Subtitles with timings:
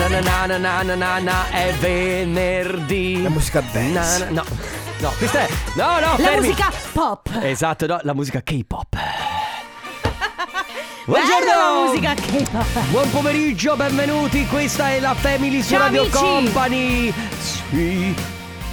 [0.00, 3.22] na na na na na na na na è venerdì.
[3.22, 4.18] La musica dance.
[4.24, 4.44] Na, na, no,
[5.00, 5.48] no, questa è.
[5.74, 6.46] No, no, La fermi.
[6.48, 7.28] musica pop.
[7.42, 8.86] Esatto, no, la musica K-pop.
[8.90, 9.08] Bella
[11.04, 11.84] la Buongiorno!
[11.86, 12.78] musica K-pop.
[12.90, 14.46] Buon pomeriggio, benvenuti.
[14.46, 16.16] Questa è la Family su Ciao, Radio amici.
[16.16, 17.14] Company.
[17.40, 18.14] Sì,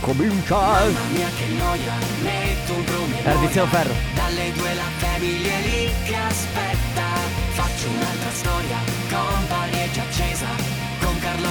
[0.02, 0.86] comincia.
[1.12, 3.94] Mia che noia, metto un promemoria Era Tiziano Ferro.
[4.14, 7.06] Dalle due la famiglia è lì che aspetta
[7.54, 8.78] Faccio un'altra storia,
[9.10, 10.04] company già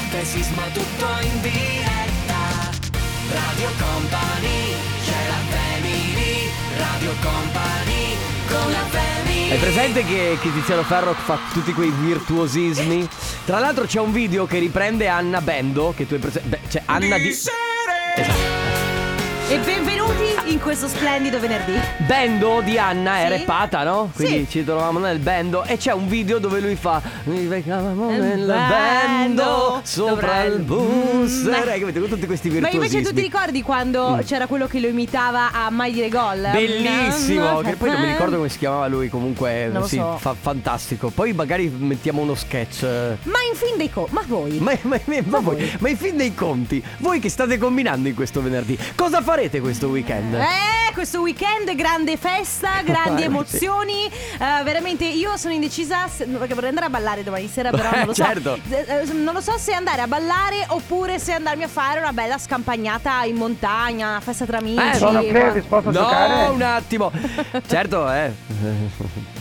[0.06, 2.74] accesa Con Carlotta e Sisma tutto in diretta
[3.28, 4.74] Radio Company,
[5.04, 11.38] c'è la family Radio Company, con la family Hai presente che, che Tiziano Ferro fa
[11.52, 13.08] tutti quei virtuosismi?
[13.44, 16.48] Tra l'altro c'è un video che riprende Anna Bendo, che tu hai presente.
[16.48, 18.65] Beh, c'è Anna di.
[19.48, 21.74] E benvenuti in questo splendido venerdì.
[21.98, 23.38] Bendo di Anna è Sì.
[23.38, 24.10] rappata, no?
[24.12, 24.50] Quindi Sì.
[24.50, 28.46] ci trovavamo nel bendo e c'è un video dove lui fa Mi recavamo Nel nel
[28.46, 31.68] bendo bendo, sopra sopra il il- booster Mm.
[31.68, 34.80] E capite, con tutti questi Ma virtuosismi invece tu ti ricordi quando c'era quello che
[34.80, 36.38] lo imitava a mai dire gol?
[36.48, 36.52] Mm.
[36.52, 40.16] Bellissimo, che poi non mi ricordo come si chiamava lui, comunque Non lo sì, so.
[40.18, 41.10] fa- fantastico.
[41.10, 42.82] Poi magari mettiamo uno sketch.
[42.82, 43.16] eh.
[43.22, 44.08] Ma in fin dei co...
[44.10, 44.58] Ma voi?
[44.58, 45.76] Ma, ma- ma- ma voi, voi?
[45.78, 49.88] ma in fin dei conti, voi che state combinando in questo venerdì, cosa farete questo
[49.88, 50.32] weekend?
[50.32, 54.06] Eh, questo weekend grande festa, grandi emozioni.
[54.06, 58.06] Eh, veramente io sono indecisa se- perché vorrei andare a ballare domani sera, però non
[58.06, 58.24] lo so.
[58.24, 58.58] certo.
[58.70, 62.14] Eh, eh, non lo so se andare a ballare oppure se andarmi a fare una
[62.14, 64.80] bella scampagnata in montagna, una festa tra amici.
[64.82, 66.48] Eh, Sono disposto a No, giocare.
[66.48, 67.12] un attimo.
[67.68, 68.32] certo, eh.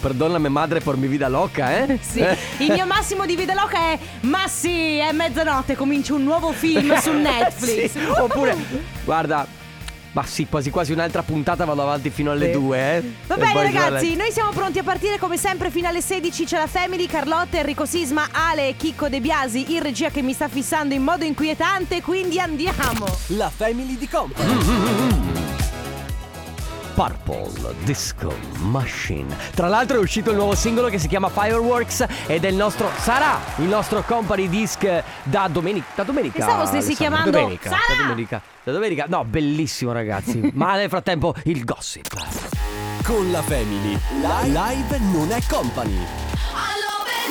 [0.02, 1.98] Perdona mia madre por mi vida loca, eh.
[2.02, 2.20] Sì,
[2.58, 6.94] il mio massimo di Vida Loca è Ma sì, è mezzanotte, comincia un nuovo film
[7.00, 7.92] su Netflix.
[7.92, 8.56] Sì, Oppure,
[9.06, 9.48] guarda,
[10.16, 12.52] ma sì, quasi quasi un'altra puntata vado avanti fino alle Sì.
[12.54, 13.14] due, eh.
[13.28, 16.68] Va bene ragazzi, noi siamo pronti a partire come sempre fino alle 16 c'è la
[16.68, 20.94] Family, Carlotta, Enrico Sisma, Ale e Chicco De Biasi in regia che mi sta fissando
[20.94, 23.06] in modo inquietante, quindi andiamo.
[23.28, 25.35] La family di Company
[26.96, 29.36] Purple Disco Machine.
[29.54, 32.90] Tra l'altro è uscito il nuovo singolo che si chiama Fireworks ed è il nostro
[33.00, 34.88] sarà il nostro company disc
[35.24, 35.88] da domenica.
[35.94, 36.38] Da domenica.
[36.38, 36.96] Pensavo stessi Alessandro.
[36.96, 37.82] chiamando domenica, Sara!
[37.90, 38.42] Da domenica.
[38.64, 39.06] Da domenica.
[39.10, 40.50] No, bellissimo ragazzi.
[40.56, 42.08] Ma nel frattempo il gossip.
[43.04, 44.00] Con la family
[44.46, 46.00] Live non è company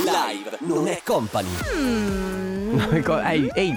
[0.04, 1.48] Live non è company
[2.74, 3.74] ehi, ehi,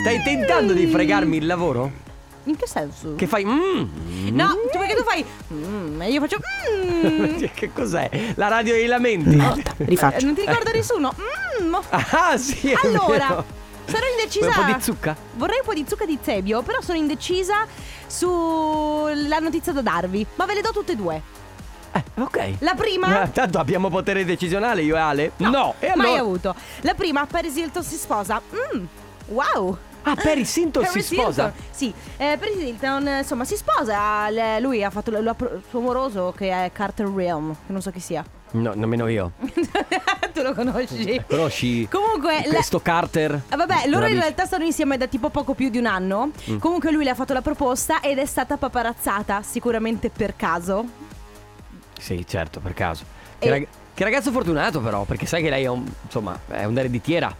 [0.00, 2.03] stai tentando di fregarmi il lavoro?
[2.44, 3.14] In che senso?
[3.14, 3.44] Che fai?
[3.44, 4.36] Mm.
[4.36, 7.36] No, tu perché tu fai mm, e io faccio mm.
[7.54, 8.32] Che cos'è?
[8.34, 9.30] La radio dei lamenti?
[9.30, 11.14] Eh, Non ti ricorda nessuno?
[11.62, 11.74] Mm.
[11.90, 12.74] Ah, sì.
[12.82, 13.42] Allora,
[13.86, 14.50] sarò indecisa.
[14.50, 15.16] Vuoi un po' di zucca?
[15.36, 17.66] Vorrei un po' di zucca di zebio, però sono indecisa
[18.06, 20.26] sulla notizia da darvi.
[20.34, 21.22] Ma ve le do tutte e due.
[21.92, 22.54] Eh, ok.
[22.58, 23.22] La prima.
[23.22, 25.32] Eh, Tanto abbiamo potere decisionale io e Ale?
[25.38, 26.08] No, e allora?
[26.08, 26.54] Mai avuto.
[26.82, 28.42] La prima, Paris Hilton si sposa.
[28.74, 28.84] Mm,
[29.28, 29.78] wow.
[30.06, 31.42] Ah, Paris Hilton si Paris sposa?
[31.44, 31.62] Hilton.
[31.70, 34.28] Sì, eh, Paris Hilton eh, insomma si sposa.
[34.60, 38.00] Lui ha fatto il il suo amoroso che è Carter Realm, che non so chi
[38.00, 38.24] sia.
[38.52, 39.32] No, nemmeno io.
[40.32, 41.20] tu lo conosci?
[41.26, 43.40] Conosci Comunque, la- questo Carter?
[43.48, 46.30] Ah, Vabbè, loro in realtà stanno insieme da tipo poco più di un anno.
[46.50, 46.58] Mm.
[46.58, 50.84] Comunque lui le ha fatto la proposta ed è stata paparazzata, sicuramente per caso.
[51.98, 53.04] Sì, certo, per caso.
[53.38, 56.64] Che, E- rag- che ragazzo fortunato però, perché sai che lei è un, insomma, è
[56.64, 57.34] un'ereditiera.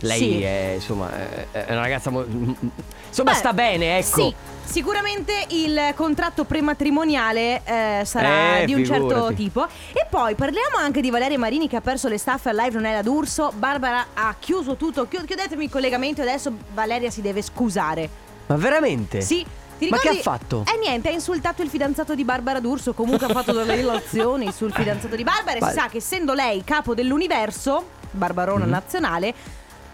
[0.00, 0.42] Lei Sì.
[0.42, 1.10] è, insomma,
[1.52, 4.20] è, una ragazza mo- Insomma, Beh, sta bene, ecco.
[4.20, 4.34] Sì,
[4.64, 9.34] sicuramente il contratto prematrimoniale eh, sarà Eh, di un certo figurati.
[9.34, 9.66] tipo.
[9.92, 12.84] E poi parliamo anche di Valeria Marini che ha perso le staffe al live Non
[12.86, 13.52] è la d'Urso.
[13.56, 15.06] Barbara ha chiuso tutto.
[15.08, 18.08] Chi- Chiudetemi il collegamento e adesso Valeria si deve scusare.
[18.46, 19.20] Ma veramente?
[19.20, 19.44] Sì.
[19.88, 20.64] Ma che ha fatto?
[20.70, 22.92] Eh niente, ha insultato il fidanzato di Barbara D'Urso.
[22.92, 25.56] Comunque ha fatto delle relazioni sul fidanzato di Barbara.
[25.56, 29.32] E Ma- si sa che essendo lei capo dell'universo, Barbarona nazionale,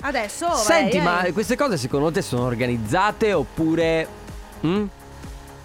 [0.00, 0.46] adesso.
[0.48, 0.54] Mhm.
[0.54, 4.06] Senti, ma queste cose secondo te sono organizzate oppure...
[4.66, 4.84] mm?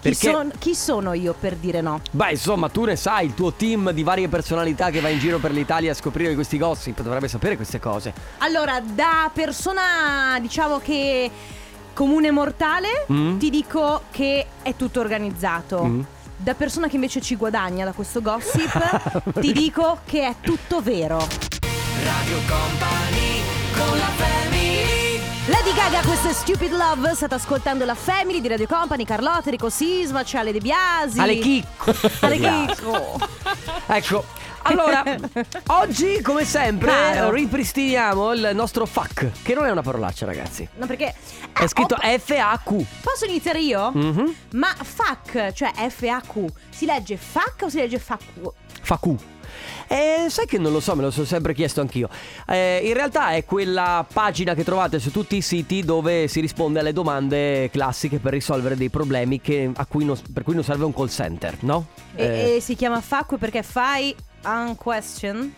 [0.02, 0.30] chi, Perché...
[0.32, 2.00] son- chi sono io per dire no?
[2.10, 5.38] Beh, insomma, tu ne sai, il tuo team di varie personalità che va in giro
[5.38, 8.12] per l'Italia a scoprire questi gossip dovrebbe sapere queste cose.
[8.38, 11.30] Allora, da persona, diciamo che
[11.94, 13.38] comune mortale, Mm.
[13.38, 15.84] ti dico che è tutto organizzato.
[15.84, 16.00] Mm.
[16.36, 21.18] Da persona che invece ci guadagna da questo gossip, ti dico che è tutto vero.
[22.02, 23.31] Radio Company
[23.72, 27.14] con la family Lady Gaga, questa è Stupid Love.
[27.14, 31.18] State ascoltando la Family di Radio Company, Carlotta, Enrico Sisma, c'è Ale De Biasi.
[31.18, 31.94] Ale Chicco.
[32.20, 33.18] Ale Chicco.
[33.86, 34.24] Ecco,
[34.62, 35.02] allora,
[35.68, 37.30] oggi come sempre Caro.
[37.32, 40.68] ripristiniamo il nostro FAC, che non è una parolaccia ragazzi.
[40.76, 41.12] No, perché.
[41.52, 42.84] È scritto oh, F-A-Q.
[43.02, 43.90] Posso iniziare io?
[43.92, 44.34] Mhm.
[44.52, 48.52] Ma FAC, cioè F-A-Q, si legge FAC o si legge FAQ?
[48.82, 49.16] FAQ.
[49.92, 52.08] Eh, sai che non lo so, me lo sono sempre chiesto anch'io.
[52.48, 56.78] Eh, in realtà è quella pagina che trovate su tutti i siti dove si risponde
[56.80, 60.84] alle domande classiche per risolvere dei problemi che- a cui non- per cui non serve
[60.84, 61.88] un call center, no?
[62.14, 65.54] Eh, E, e si chiama FAQ perché fai un question?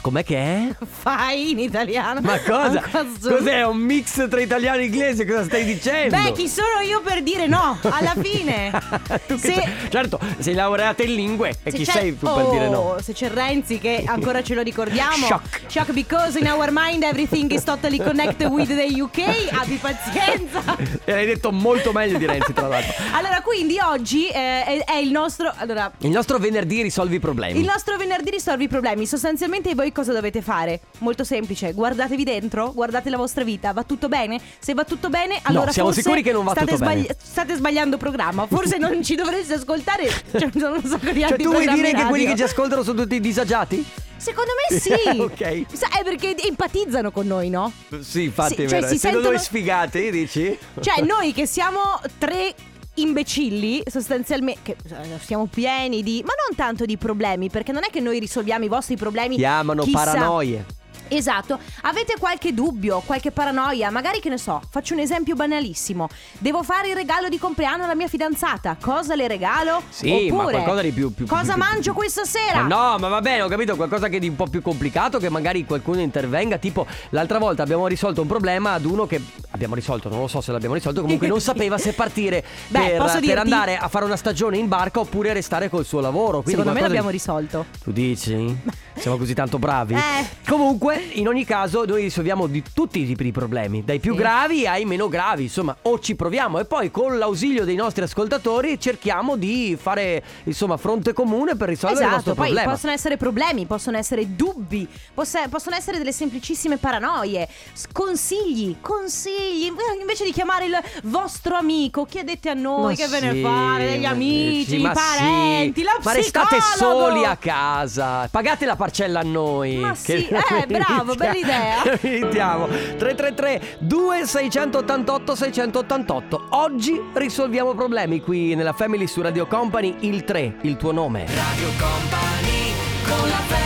[0.00, 0.68] Com'è che è?
[0.86, 2.20] Fai in italiano.
[2.20, 2.82] Ma cosa?
[3.20, 3.62] Cos'è?
[3.64, 5.26] Un mix tra italiano e inglese?
[5.26, 6.16] Cosa stai dicendo?
[6.16, 7.78] Beh, chi sono io per dire no?
[7.82, 8.70] Alla fine.
[9.26, 12.68] Tu Se- sei- certo, sei laureata in lingue e Se chi sei tu per dire
[12.68, 12.78] no?
[12.78, 15.60] Oh, Se c'è Renzi che ancora ce lo ricordiamo Shock.
[15.66, 20.62] Shock because in our mind everything is totally connected with the UK Abbi pazienza
[21.04, 22.92] E l'hai detto molto meglio di Renzi, tra l'altro.
[23.12, 24.32] Allora quindi oggi eh,
[24.64, 27.58] è, è il nostro Allora Il nostro venerdì risolvi i problemi.
[27.58, 30.80] il nostro venerdì risolvi i problemi Sostanzialmente voi cosa dovete fare?
[30.98, 34.40] Molto semplice Guardatevi dentro Guardate la vostra vita Va tutto bene?
[34.58, 37.06] Se va tutto bene allora siamo forse sicuri che non va tutto bene.
[37.16, 41.44] State sbagliando programma Forse non ci dovreste ascoltare Cioè sono un sacco di Cioè, altri
[41.44, 43.84] tu vuoi dire che quelli che ci ascoltano sono tutti disagiati?
[44.18, 44.90] Secondo me sì.
[45.20, 45.66] Ok.
[45.76, 47.72] Sa- È perché empatizzano con noi, no?
[48.00, 48.88] Sì, infatti, Sì, cioè, vero.
[48.92, 50.58] si sentono- noi sfigati, dici?
[50.80, 51.78] Cioè, noi che siamo
[52.18, 52.52] tre
[53.00, 57.90] imbecilli, sostanzialmente, che eh, siamo pieni di, ma non tanto di problemi, perché non è
[57.90, 59.36] che noi risolviamo i vostri problemi.
[59.36, 60.04] Chiamano chissà.
[60.04, 60.64] paranoie.
[61.08, 66.08] Esatto, avete qualche dubbio, qualche paranoia, magari che ne so, faccio un esempio banalissimo.
[66.38, 69.82] Devo fare il regalo di compleanno alla mia fidanzata, cosa le regalo?
[69.88, 72.62] Sì, ma Oppure, qualcosa di più- più- Cosa più- mangio questa sera?
[72.62, 75.18] Ma no, ma va bene, ho capito, qualcosa che è di un po' più complicato,
[75.18, 79.20] che magari qualcuno intervenga, tipo l'altra volta abbiamo risolto un problema ad uno che
[79.50, 82.96] abbiamo risolto, non lo so se l'abbiamo risolto, comunque non sapeva se partire Beh, per,
[82.98, 86.42] posso per andare a fare una stagione in barca oppure restare col suo lavoro.
[86.42, 87.66] Quindi Secondo me l'abbiamo di- risolto.
[87.82, 88.56] Tu dici?
[88.98, 89.94] Siamo così tanto bravi?
[89.94, 90.26] Eh.
[90.48, 94.18] Comunque, in ogni caso, noi risolviamo di tutti i tipi di problemi, dai più Sì.
[94.18, 98.78] gravi ai meno gravi, insomma, o ci proviamo e poi con l'ausilio dei nostri ascoltatori
[98.80, 102.72] cerchiamo di fare, insomma, fronte comune per risolvere il nostro Esatto, poi problema.
[102.72, 107.48] possono essere problemi, possono essere dubbi, possono essere delle semplicissime paranoie,
[107.92, 109.70] consigli, consigli.
[110.00, 113.90] Invece di chiamare il vostro amico, chiedete a noi Ma che ve ne sì, fare,
[113.90, 115.84] degli amici, sì, i parenti, sì.
[115.86, 117.06] la Ma restate psicologo.
[117.10, 118.28] soli a casa.
[118.30, 119.76] Pagate la parcella a noi.
[119.76, 121.98] Ma sì, eh, bravo, bella idea.
[122.00, 122.66] Iniziamo.
[122.66, 126.46] 333 2688 688.
[126.50, 129.96] Oggi risolviamo problemi qui nella Family su Radio Company.
[130.00, 131.26] Il 3, il tuo nome.
[131.26, 132.72] Radio Company
[133.04, 133.57] con la family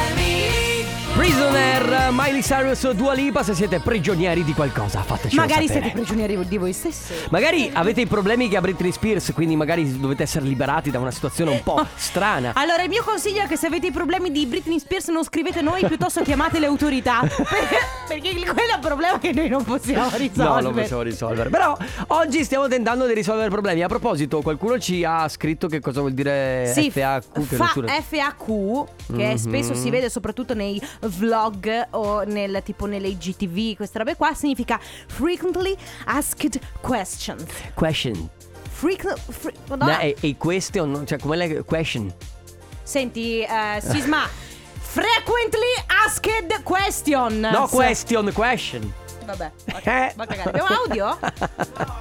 [1.23, 3.45] Prisoner, Miley Cyrus, Dua Lipa.
[3.45, 5.85] Se siete prigionieri di qualcosa, fateci Magari sapere.
[5.85, 7.13] siete prigionieri di voi stessi.
[7.31, 11.13] Magari avete i problemi che ha Britney Spears, quindi magari dovete essere liberati da una
[11.13, 12.51] situazione un po' strana.
[12.57, 15.63] Allora, il mio consiglio è che se avete i problemi di Britney Spears non scrivete
[15.63, 17.21] noi, piuttosto chiamate le autorità.
[18.09, 20.49] perché, quello è un problema che noi non possiamo risolvere.
[20.49, 21.51] No, non possiamo risolvere.
[21.51, 21.77] Però
[22.09, 23.85] oggi stiamo tentando di risolvere problemi.
[23.85, 27.47] A proposito, qualcuno ci ha scritto che cosa vuol dire Sì, FAQ.
[27.49, 28.85] Che fa- FAQ
[29.15, 29.37] che Mhm.
[29.37, 30.83] spesso si vede soprattutto nei
[31.17, 35.77] vlog o nel tipo nelle IGTV, queste robe qua, significa frequently
[36.07, 37.45] asked questions.
[37.75, 38.29] Question.
[38.71, 39.99] Frequent, fre- No, Madonna.
[40.01, 42.13] e, e question, cioè come la question?
[42.83, 44.29] Senti, eh, Sisma,
[44.81, 45.73] frequently
[46.05, 47.39] asked question.
[47.41, 48.93] No, question, question.
[49.25, 50.13] Vabbè, va, Eh.
[50.17, 50.49] va a cagare.
[50.51, 51.17] Abbiamo audio?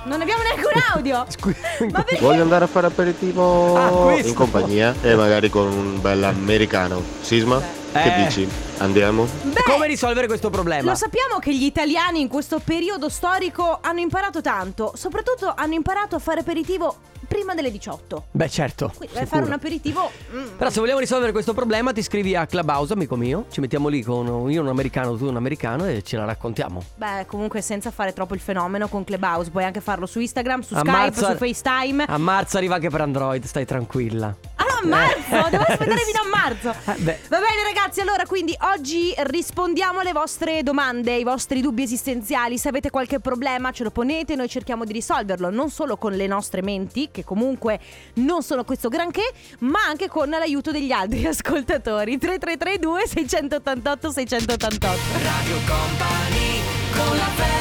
[0.05, 1.25] Non abbiamo neanche un audio.
[1.29, 1.57] Scusa.
[1.91, 2.19] Ma perché?
[2.19, 4.29] Voglio andare a fare aperitivo Ah, questo.
[4.29, 6.99] in compagnia e magari con un bel americano.
[7.21, 7.61] Sisma,
[7.91, 8.23] che Eh.
[8.23, 8.47] dici?
[8.77, 9.27] Andiamo?
[9.43, 10.89] Beh, Come risolvere questo problema?
[10.89, 16.15] Lo sappiamo che gli italiani in questo periodo storico hanno imparato tanto, soprattutto hanno imparato
[16.15, 16.95] a fare aperitivo
[17.31, 18.25] prima delle 18.
[18.31, 18.91] Beh, certo.
[18.97, 20.11] Quindi vai a fare un aperitivo.
[20.35, 23.45] mm, Però se vogliamo risolvere questo problema ti iscrivi a Clubhouse, amico mio.
[23.49, 26.83] Ci mettiamo lì con io un americano, tu un americano e ce la raccontiamo.
[26.95, 30.73] Beh, comunque senza fare troppo il fenomeno con Clubhouse, puoi anche farlo su Instagram, su
[30.73, 32.03] A Skype, marzo- su FaceTime.
[32.05, 34.35] A marzo arriva anche per Android, stai tranquilla.
[34.55, 36.69] Ah, a marzo, devo aspettare fino a marzo.
[36.91, 37.19] Eh, beh.
[37.29, 42.57] Va bene ragazzi, allora quindi oggi rispondiamo alle vostre domande, ai vostri dubbi esistenziali.
[42.57, 46.27] Se avete qualche problema ce lo ponete, noi cerchiamo di risolverlo, non solo con le
[46.27, 47.79] nostre menti, che comunque
[48.15, 52.17] non sono questo granché, ma anche con l'aiuto degli altri ascoltatori.
[52.17, 54.87] 3332 688 688.
[55.21, 56.61] Radio Company
[56.93, 57.60] con la family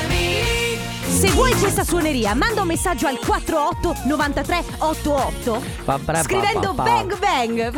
[1.20, 6.82] Se vuoi questa suoneria, manda un messaggio al 48 93 88 Pa- pa- scrivendo pa-
[6.82, 7.70] pa- bang bang.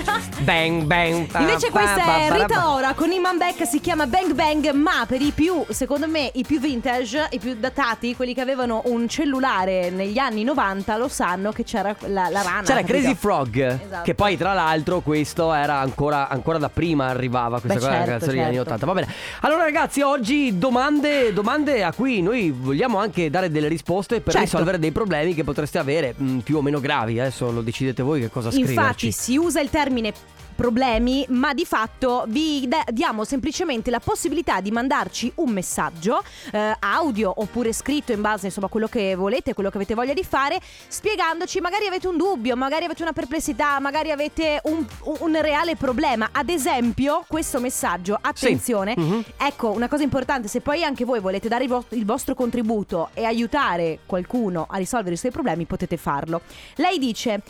[0.42, 1.40] Bang bang.
[1.40, 5.32] Invece questa è Rita Ora con Iman Beck si chiama Bang Bang ma per i
[5.32, 10.18] più, secondo me, i più vintage, i più datati, quelli che avevano un cellulare negli
[10.18, 12.62] anni 90 lo sanno che c'era la, la rana.
[12.62, 12.92] C'era capito?
[12.92, 14.02] Crazy Frog, Esatto.
[14.04, 18.10] che poi tra l'altro questo era ancora, ancora da prima arrivava, questa Beh, cosa certo,
[18.10, 18.70] canzone degli anni certo.
[18.74, 18.86] 80.
[18.86, 19.12] Va bene.
[19.40, 24.46] Allora ragazzi, oggi domande, domande a cui noi vogliamo anche dare delle risposte per Certo.
[24.48, 27.18] risolvere dei problemi che potreste avere mh, più o meno gravi.
[27.18, 28.74] Adesso lo decidete voi che cosa scriverci.
[28.78, 30.12] Infatti si usa il termine
[30.54, 36.76] problemi, ma di fatto vi da- diamo semplicemente la possibilità di mandarci un messaggio eh,
[36.80, 40.24] audio oppure scritto in base insomma a quello che volete, quello che avete voglia di
[40.24, 44.84] fare, spiegandoci magari avete un dubbio, magari avete una perplessità, magari avete un,
[45.20, 46.28] un reale problema.
[46.32, 49.24] Ad esempio, questo messaggio, attenzione, Mhm.
[49.38, 53.08] ecco una cosa importante, se poi anche voi volete dare il, vo- il vostro contributo
[53.14, 56.42] e aiutare qualcuno a risolvere i suoi problemi, potete farlo.
[56.76, 57.40] Lei dice: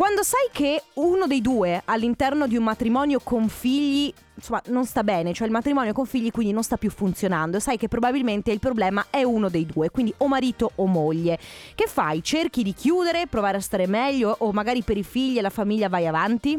[0.00, 5.04] Quando sai che uno dei due all'interno di un matrimonio con figli, insomma, non sta
[5.04, 8.60] bene, cioè il matrimonio con figli quindi non sta più funzionando, sai che probabilmente il
[8.60, 11.38] problema è uno dei due, quindi o marito o moglie.
[11.74, 12.22] Che fai?
[12.22, 15.90] Cerchi di chiudere, provare a stare meglio o magari per i figli e la famiglia
[15.90, 16.58] vai avanti?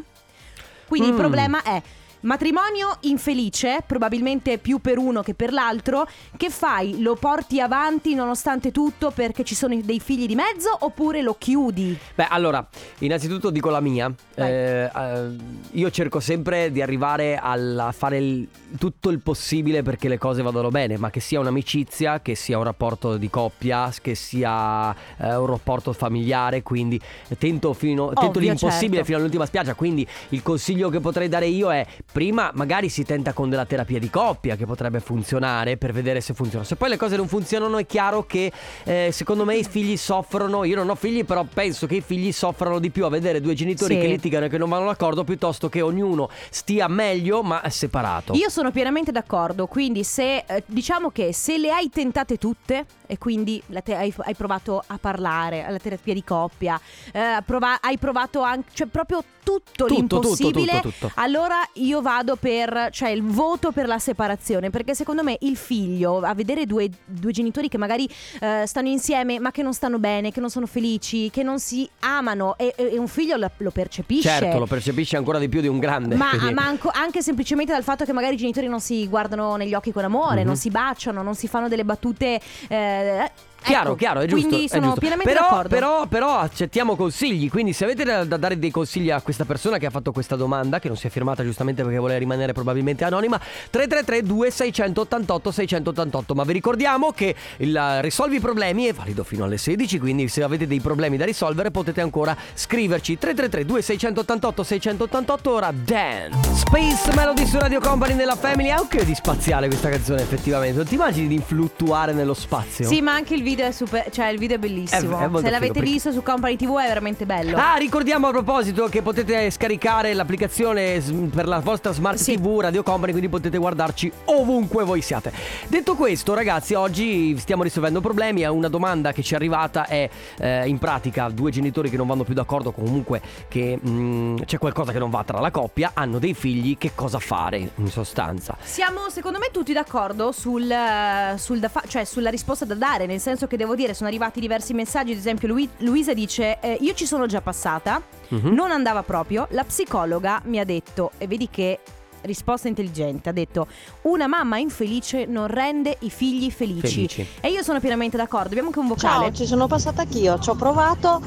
[0.88, 1.18] Quindi il Mm.
[1.18, 1.82] problema è
[2.22, 6.08] matrimonio infelice, probabilmente più per uno che per l'altro.
[6.36, 7.02] Che fai?
[7.02, 11.98] Lo porti avanti nonostante tutto perché ci sono dei figli di mezzo oppure lo chiudi?
[12.16, 12.68] Beh, allora,
[13.00, 14.12] innanzitutto dico la mia.
[14.36, 15.30] Eh, eh,
[15.72, 18.48] io cerco sempre di arrivare a fare il-
[18.78, 22.64] tutto il possibile perché le cose vadano bene, ma che sia un'amicizia, che sia un
[22.64, 27.00] rapporto di coppia, che sia eh, un rapporto familiare, quindi
[27.38, 29.06] tento, fino, tento Ovvio, l'impossibile certo.
[29.06, 29.74] fino all'ultima spiaggia.
[29.74, 34.00] Quindi il consiglio che potrei dare io è prima magari si tenta con della terapia
[34.00, 36.64] di coppia che potrebbe funzionare per vedere se funziona.
[36.66, 38.52] Se poi le cose non funzionano è chiaro che
[38.84, 42.32] eh, secondo me i figli soffrono, io non ho figli però penso che i figli
[42.32, 44.02] soffrano di più a vedere due genitori Sì.
[44.02, 48.34] che litigano e che non vanno d'accordo piuttosto che ognuno stia meglio ma separato.
[48.34, 53.18] Io sono pienamente d'accordo, quindi se eh, diciamo che se le hai tentate tutte e
[53.18, 56.80] quindi te- hai, hai provato a parlare, alla terapia di coppia,
[57.12, 61.12] eh, prova- hai provato anche, cioè proprio tutto, Tutto, tutto, l'impossibile, tutto, tutto.
[61.16, 66.20] allora io vado per, cioè il voto per la separazione, perché secondo me il figlio,
[66.20, 68.08] a vedere due, due genitori che magari
[68.40, 71.90] eh, stanno insieme ma che non stanno bene, che non sono felici, che non si
[72.00, 74.28] amano e, e un figlio lo, lo percepisce.
[74.30, 76.16] Certo, lo percepisci ancora di più di un grande.
[76.16, 79.56] Ma, quindi- ma anco- anche semplicemente dal fatto che magari i genitori non si guardano
[79.56, 80.48] negli occhi con amore, Mhm.
[80.48, 82.40] non si baciano, non si fanno delle battute.
[82.68, 83.32] eh,
[83.64, 84.48] Chiaro, ecco, chiaro, è giusto.
[84.48, 85.00] Quindi sono giusto.
[85.00, 85.70] pienamente però, d'accordo.
[85.70, 87.48] Però, però accettiamo consigli.
[87.50, 90.36] Quindi, se avete da, da dare dei consigli a questa persona che ha fatto questa
[90.36, 93.40] domanda, che non si è firmata giustamente perché vuole rimanere probabilmente anonima,
[93.72, 96.34] 333-2688-688.
[96.34, 100.00] Ma vi ricordiamo che il eh, risolvi i problemi è valido fino alle 16.
[100.00, 103.20] Quindi, se avete dei problemi da risolvere, potete ancora scriverci.
[103.22, 105.50] 333-2688-688.
[105.50, 106.32] Ora, Dan.
[106.56, 108.70] Space Melody su Radio Company nella Family.
[108.70, 110.78] È anche di spaziale questa canzone, effettivamente.
[110.78, 112.88] Non ti immagini di fluttuare nello spazio?
[112.88, 114.10] Sì, ma anche il video è super.
[114.12, 115.18] Cioè, il video è bellissimo.
[115.20, 117.58] È- è molto Se l'avete figo, visto su Company TV è veramente bello.
[117.58, 122.36] Ah, ricordiamo a proposito che potete scaricare l'applicazione s- per la vostra smart Sì.
[122.36, 125.32] TV Radio Company, quindi potete guardarci ovunque voi siate.
[125.68, 128.44] Detto questo, ragazzi, oggi stiamo risolvendo problemi.
[128.46, 132.24] Una domanda che ci è arrivata è eh, in pratica due genitori che non vanno
[132.24, 136.34] più d'accordo, comunque che mm, c'è qualcosa che non va tra la coppia, hanno dei
[136.34, 138.56] figli, che cosa fare in sostanza?
[138.62, 143.06] Siamo secondo me tutti d'accordo sul, eh, sul da fa- cioè sulla risposta da dare,
[143.06, 146.78] nel senso che devo dire sono arrivati diversi messaggi, ad esempio Lui- Luisa dice eh,
[146.82, 148.54] io ci sono già passata, Mhm.
[148.54, 151.80] non andava proprio, la psicologa mi ha detto e vedi che
[152.24, 153.68] risposta intelligente, ha detto
[154.04, 157.08] una mamma infelice non rende i figli felici.
[157.08, 157.28] Felici.
[157.40, 159.26] E io sono pienamente d'accordo, abbiamo anche un vocale.
[159.26, 161.22] Ciao, ci sono passata anch'io, ci ho provato,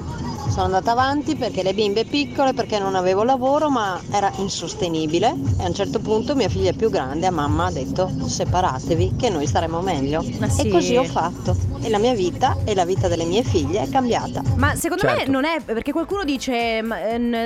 [0.49, 5.65] sono andata avanti perché le bimbe piccole, perché non avevo lavoro, ma era insostenibile e
[5.65, 9.47] a un certo punto mia figlia più grande a mamma ha detto separatevi che noi
[9.47, 10.25] staremo meglio.
[10.39, 10.67] Ma sì.
[10.69, 13.89] E così ho fatto e la mia vita e la vita delle mie figlie è
[13.89, 14.43] cambiata.
[14.57, 15.31] Ma secondo me Certo.
[15.31, 16.83] non è perché qualcuno dice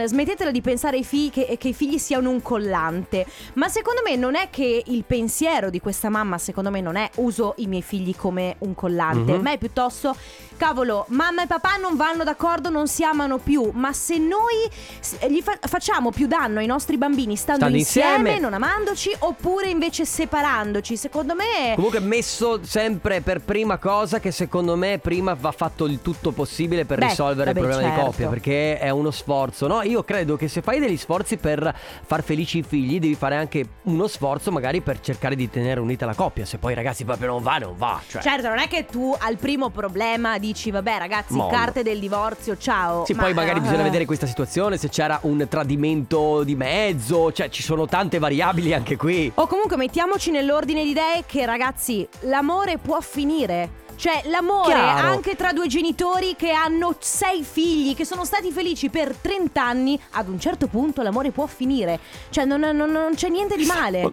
[0.06, 3.26] smettetela di pensare ai figli che, che i figli siano un collante.
[3.54, 7.08] Ma secondo me non è che il pensiero di questa mamma, secondo me non è
[7.16, 9.42] uso i miei figli come un collante, Mhm.
[9.42, 10.14] ma è piuttosto
[10.56, 14.68] cavolo, mamma e papà non vanno d'accordo, non si amano più, ma se noi
[14.98, 18.40] s- gli fa- facciamo più danno ai nostri bambini stando, Stando insieme, insieme.
[18.40, 24.74] non amandoci oppure invece separandoci, secondo me Comunque messo sempre per prima cosa che secondo
[24.76, 28.10] me prima va fatto il tutto possibile per Beh, risolvere vabbè, il problema di certo.
[28.10, 29.82] coppia perché è uno sforzo, no?
[29.82, 31.72] Io credo che se fai degli sforzi per
[32.04, 36.06] far felici i figli devi fare anche uno sforzo magari per cercare di tenere unita
[36.06, 38.22] la coppia, se poi ragazzi proprio non va, non va, cioè.
[38.22, 41.50] Certo, non è che tu al primo problema dici, vabbè ragazzi, Mollo.
[41.50, 43.04] carte del divorzio, ciao.
[43.04, 47.32] Sì, Ma- poi magari eh, bisogna vedere questa situazione, se c'era un tradimento di mezzo,
[47.32, 49.30] cioè ci sono tante variabili anche qui.
[49.34, 53.86] O comunque mettiamoci nell'ordine di idee che ragazzi, l'amore può finire.
[53.98, 55.08] Cioè, l'amore Chiaro.
[55.08, 60.00] anche tra due genitori che hanno sei figli, che sono stati felici per 30 anni,
[60.12, 61.98] ad un certo punto l'amore può finire.
[62.30, 64.08] Cioè, non, non- non c'è niente di male.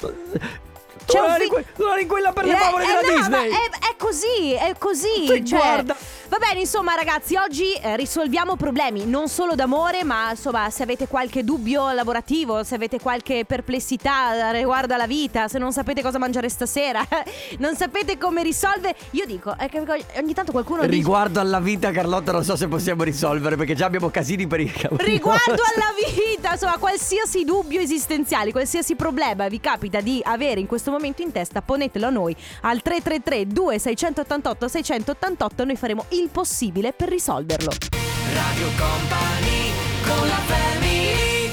[1.06, 3.16] C'è non, un eri fi- que- non eri quella per le Eh, eh, della no,
[3.18, 3.50] Disney.
[3.50, 5.28] ma È, è così, è così.
[5.28, 5.96] Sì, cioè, guarda.
[6.28, 11.08] Va bene, insomma, ragazzi, oggi eh, risolviamo problemi non solo d'amore, ma insomma, se avete
[11.08, 16.50] qualche dubbio lavorativo, se avete qualche perplessità riguardo alla vita, se non sapete cosa mangiare
[16.50, 17.06] stasera,
[17.60, 18.96] non sapete come risolvere.
[19.12, 19.84] Io dico, che
[20.18, 20.92] ogni tanto qualcuno dice.
[20.94, 24.74] Riguardo alla vita, Carlotta, non so se possiamo risolvere perché già abbiamo casini per i
[24.98, 25.94] Riguardo alla
[26.36, 31.32] vita, insomma, qualsiasi dubbio esistenziale, qualsiasi problema vi capita di avere in questo momento in
[31.32, 37.72] testa, ponetelo a noi al 333 2688 688 noi faremo il possibile per risolverlo.
[38.34, 39.72] Radio Company
[40.06, 41.50] con la family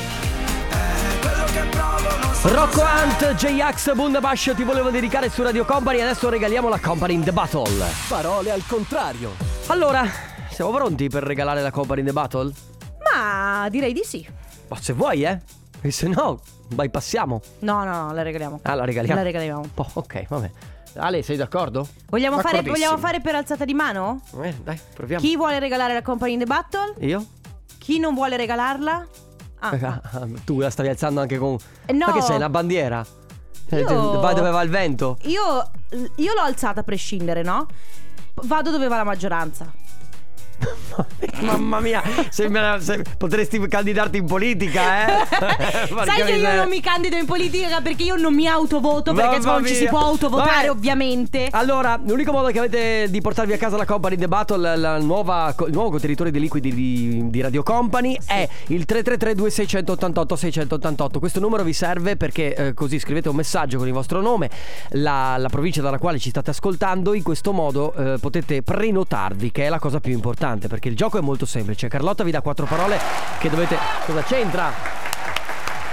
[1.21, 6.01] quello che provo non so Rocco Hunt, J-Ax, Bundabash ti volevo dedicare su Radio Company
[6.01, 7.87] adesso regaliamo la Company in the Battle.
[8.09, 9.35] Parole al contrario.
[9.67, 10.05] Allora,
[10.51, 12.53] siamo pronti per regalare la Company in the Battle?
[13.13, 14.27] Ma direi di sì.
[14.69, 15.41] Ma se vuoi, eh?
[15.81, 16.41] E se no,
[16.73, 17.41] bypassiamo.
[17.61, 18.61] No, no, no, la regaliamo.
[18.63, 19.17] Ah, la regaliamo.
[19.17, 19.65] La regaliamo.
[19.75, 20.51] Oh, ok, vabbè.
[20.97, 21.89] Ale, sei d'accordo?
[22.11, 24.21] Vogliamo fare, vogliamo fare per alzata di mano?
[24.43, 25.23] Eh, dai, proviamo.
[25.23, 26.95] Chi vuole regalare la Company in the Battle?
[26.99, 27.25] Io?
[27.79, 29.07] Chi non vuole regalarla?
[29.61, 30.01] Ah,
[30.45, 31.57] tu la stavi alzando anche con...
[31.87, 32.07] Eh, no.
[32.07, 33.05] Ma che sei, una bandiera?
[33.71, 35.17] Eh, Io- Vai dove va il vento?
[35.23, 35.71] Io,
[36.17, 37.67] io l'ho alzata a prescindere, no?
[38.35, 39.73] Vado dove va la maggioranza.
[41.41, 45.27] Mamma mia, sembra, se- potresti candidarti in politica, eh?
[46.05, 49.53] Sai che io non mi candido in politica perché io non mi autovoto perché Mamma
[49.53, 50.71] non ci si può autovotare Vabbè.
[50.71, 51.49] ovviamente.
[51.51, 55.55] Allora, l'unico modo che avete di portarvi a casa la Company the Battle, la nuova,
[55.67, 61.19] il nuovo contenitore di liquidi di, di Radio Company è il 333 2688 688.
[61.19, 64.51] Questo numero vi serve perché eh, così scrivete un messaggio con il vostro nome,
[64.91, 69.67] la, la provincia dalla quale ci state ascoltando, in questo modo eh, potete prenotarvi, che
[69.67, 71.89] è la cosa più importante, perché il gioco è molto semplice.
[71.89, 72.99] Carlotta vi dà quattro parole
[73.39, 73.77] che dovete...
[74.05, 74.73] Cosa c'entra?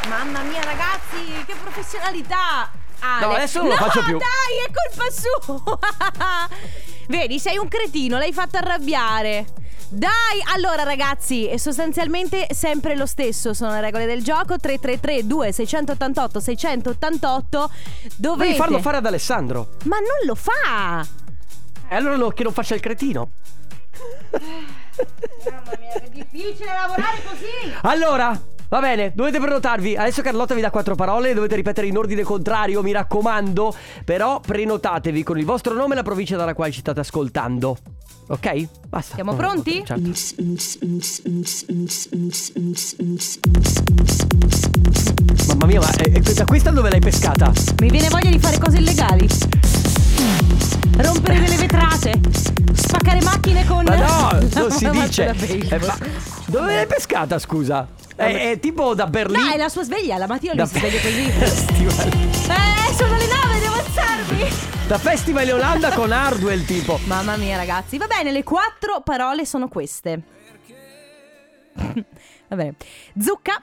[0.08, 2.70] Mamma mia ragazzi, che professionalità!
[3.01, 3.25] Ale.
[3.25, 4.18] No, adesso non lo No, faccio più.
[4.18, 6.48] dai, è colpa sua!
[7.08, 9.46] Vedi, sei un cretino, l'hai fatto arrabbiare.
[9.92, 10.10] Dai,
[10.54, 17.72] allora ragazzi, è sostanzialmente sempre lo stesso, sono le regole del gioco 333 2688 688
[18.18, 19.70] dovete Devi farlo fare ad Alessandro.
[19.86, 21.06] Ma non lo fa!
[21.92, 23.30] E allora no, che non faccia il cretino.
[25.50, 27.74] Mamma mia, che difficile lavorare così!
[27.84, 29.96] Allora, va bene, dovete prenotarvi.
[29.96, 33.74] Adesso Carlotta vi dà quattro parole, dovete ripetere in ordine contrario, mi raccomando.
[34.04, 37.78] Però prenotatevi con il vostro nome e la provincia dalla quale ci state ascoltando.
[38.28, 38.68] Ok?
[38.88, 39.16] Basta.
[39.16, 39.84] Siamo pronti?
[39.84, 40.02] Certo.
[45.48, 47.52] Mamma mia, ma eh, eh, da questa dove l'hai pescata?
[47.80, 49.88] Mi viene voglia di fare cose illegali.
[50.97, 52.19] Rompere delle vetrate.
[52.73, 53.84] Spaccare macchine con.
[53.86, 55.27] Ma no, non si dice.
[55.29, 55.97] Eh, ma
[56.47, 57.88] dove l'hai pescata, scusa?
[58.15, 59.45] È, è tipo da Berlino.
[59.45, 61.29] No, è la sua sveglia, la mattina lui da si sveglia così.
[61.32, 62.08] Festival.
[62.08, 64.49] Eh, sono le nove, devo alzarmi.
[64.88, 66.99] Da Festival in Olanda con Hardwell tipo.
[67.05, 67.97] Mamma mia, ragazzi.
[67.97, 70.21] Va bene, le quattro parole sono queste.
[72.49, 72.75] Va bene.
[73.19, 73.62] Zucca,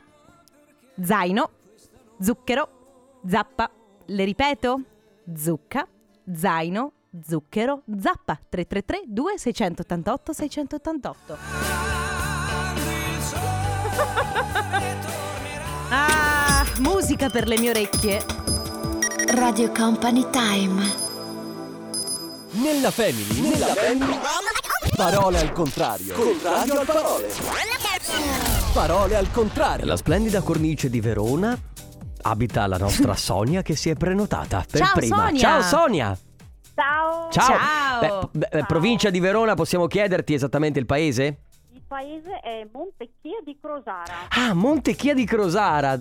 [1.03, 1.51] zaino,
[2.21, 2.69] zucchero,
[3.29, 3.71] zappa.
[4.07, 4.81] Le ripeto?
[5.37, 5.87] Zucca,
[6.35, 6.93] zaino,
[7.27, 8.39] zucchero, zappa.
[8.49, 11.37] 333 2688 688.
[15.91, 18.25] Ah, musica per le mie orecchie.
[19.29, 21.05] Radio Company Time.
[22.53, 24.19] Nella family, nella family.
[24.95, 26.15] Parole al contrario.
[26.15, 27.29] Contrario al parole.
[28.73, 29.85] Parole al contrario.
[29.87, 31.59] La splendida cornice di Verona
[32.29, 35.17] abita la nostra Sonia che si è prenotata per Ciao, prima.
[35.27, 35.41] Sonia!
[35.41, 36.19] Ciao Sonia!
[36.75, 37.59] Ciao, Ciao!
[37.59, 38.31] Ciao!
[38.33, 41.39] Beh, beh, provincia di Verona, possiamo chiederti esattamente il paese?
[41.73, 45.97] il paese è Montecchia di Crosara, Ah, Montechia di Crosara.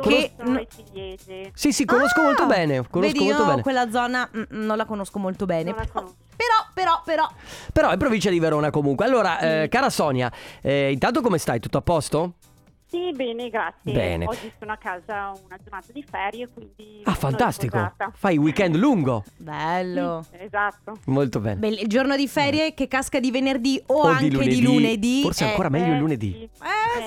[0.00, 1.50] Che- sono ciliegie.
[1.54, 2.24] Sì, sì, conosco Ah!
[2.24, 2.86] molto bene.
[2.88, 3.62] Conosco Vedi, molto io bene.
[3.62, 5.70] quella zona mm, non la conosco molto bene.
[5.70, 6.16] Non la Però, conosco.
[6.34, 7.28] però, però, però.
[7.72, 9.04] Però è provincia di Verona comunque.
[9.04, 11.60] Allora, eh, cara Sonia, eh, intanto come stai?
[11.60, 12.34] Tutto a posto?
[12.90, 13.92] Sì, bene, grazie.
[13.92, 14.24] Bene.
[14.26, 17.76] Oggi sono a casa una giornata di ferie, quindi Ah, fantastico.
[17.76, 18.10] riposata.
[18.16, 19.24] Fai weekend lungo.
[19.36, 20.26] Bello.
[20.28, 20.98] Sì, esatto.
[21.06, 21.68] Molto bene.
[21.68, 25.22] Il giorno di ferie che casca di venerdì o, O anche di lunedì.
[25.22, 26.32] Forse eh, ancora meglio il Eh, lunedì.
[26.32, 26.50] sì,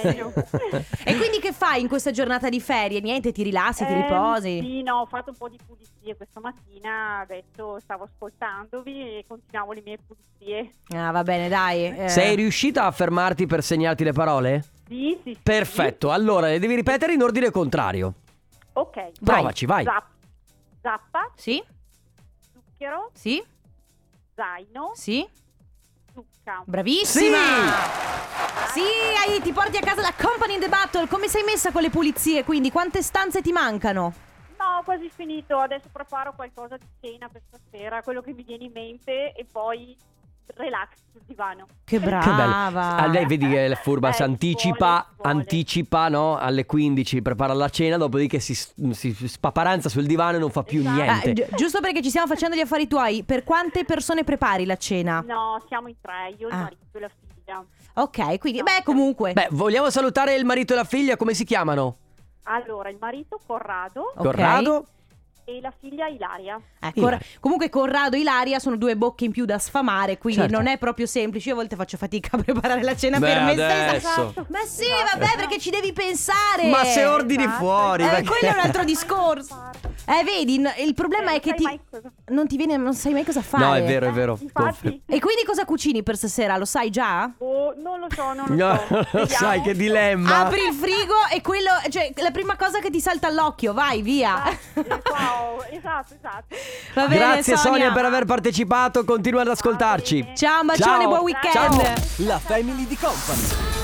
[0.08, 0.86] Eh, sì.
[1.04, 3.02] E quindi che fai in questa giornata di ferie?
[3.02, 4.60] Niente, ti rilassi, ti Ehm, riposi?
[4.62, 9.74] Sì, no, ho fatto un po' di pulizie questa mattina, adesso stavo ascoltandovi e continuavo
[9.74, 10.72] le mie pulizie.
[10.96, 11.88] Ah, va bene, dai.
[11.88, 12.08] eh.
[12.10, 14.64] Sei riuscita a fermarti per segnarti le parole?
[14.88, 15.40] Sì, sì, sì.
[15.42, 18.14] Perfetto, allora le devi ripetere in ordine contrario.
[18.74, 19.12] Ok.
[19.24, 19.84] Provaci, vai.
[19.84, 20.12] Zapp-
[20.82, 21.64] zappa, Sì?
[22.52, 23.44] zucchero, Sì?
[24.36, 25.28] zaino, Sì?
[26.14, 26.62] zucca.
[26.66, 27.72] Bravissima!
[28.74, 28.82] Sì,
[29.26, 31.08] hai- ti porti a casa la Company in the Battle.
[31.08, 32.44] Come sei messa con le pulizie?
[32.44, 34.14] Quindi quante stanze ti mancano?
[34.58, 35.58] No, ho quasi finito.
[35.60, 39.96] Adesso preparo qualcosa di cena per stasera, quello che mi viene in mente e poi
[40.56, 41.68] relax sul divano.
[41.84, 42.96] Che brava.
[42.98, 45.38] Ah, lei vedi che è furba, Eh, si ci anticipa, vuole, ci vuole.
[45.40, 46.38] anticipa no?
[46.38, 50.82] alle 15, prepara la cena, dopodiché si, si spaparanza sul divano e non fa più
[50.82, 51.00] Esatto.
[51.02, 51.34] Ah, niente.
[51.34, 55.24] gi- giusto perché ci stiamo facendo gli affari tuoi, per quante persone prepari la cena?
[55.28, 56.58] No, siamo in tre, io, il Ah.
[56.64, 57.66] marito e la figlia.
[57.96, 59.34] Ok, quindi, No, beh, comunque.
[59.34, 61.98] Beh, vogliamo salutare il marito e la figlia, come si chiamano?
[62.46, 64.22] Allora, il marito Corrado Ok.
[64.24, 64.86] Corrado?
[65.46, 66.60] E la figlia Ilaria.
[66.80, 67.20] Ecco, Ilaria.
[67.40, 70.56] comunque Corrado e Ilaria sono due bocche in più da sfamare, quindi Certo.
[70.56, 71.50] non è proprio semplice.
[71.50, 74.30] Io a volte faccio fatica a preparare la cena Beh, per me adesso.
[74.32, 74.46] stessa.
[74.50, 76.68] Ma sì, vabbè, perché ci devi pensare.
[76.70, 77.58] Ma se ordini Esatto.
[77.58, 79.72] fuori, Eh, perché- quello è un altro discorso.
[80.06, 81.64] Eh, vedi, il problema Eh, è che ti
[82.28, 83.64] non ti viene, non sai mai cosa fare.
[83.64, 84.38] No, è vero, è vero.
[84.42, 86.58] Infatti, E quindi cosa cucini per stasera?
[86.58, 87.32] Lo sai già?
[87.38, 88.96] oh, non lo so, non lo No, so.
[89.18, 89.28] Vediamo.
[89.28, 90.40] sai che dilemma.
[90.46, 94.44] Apri il frigo e quello, cioè, la prima cosa che ti salta all'occhio, vai, via.
[94.46, 94.58] Eh,
[95.34, 96.56] wow, esatto, esatto.
[96.94, 97.72] Va bene, Grazie Sonia.
[97.72, 100.32] Sonia per aver partecipato, continua ad ascoltarci.
[100.36, 101.08] Ciao, un bacione, Ciao.
[101.08, 101.54] buon weekend.
[101.54, 101.94] Ciao.
[102.26, 103.82] La Family di Company.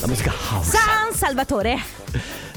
[0.00, 0.70] La musica house.
[0.70, 1.78] San Salvatore.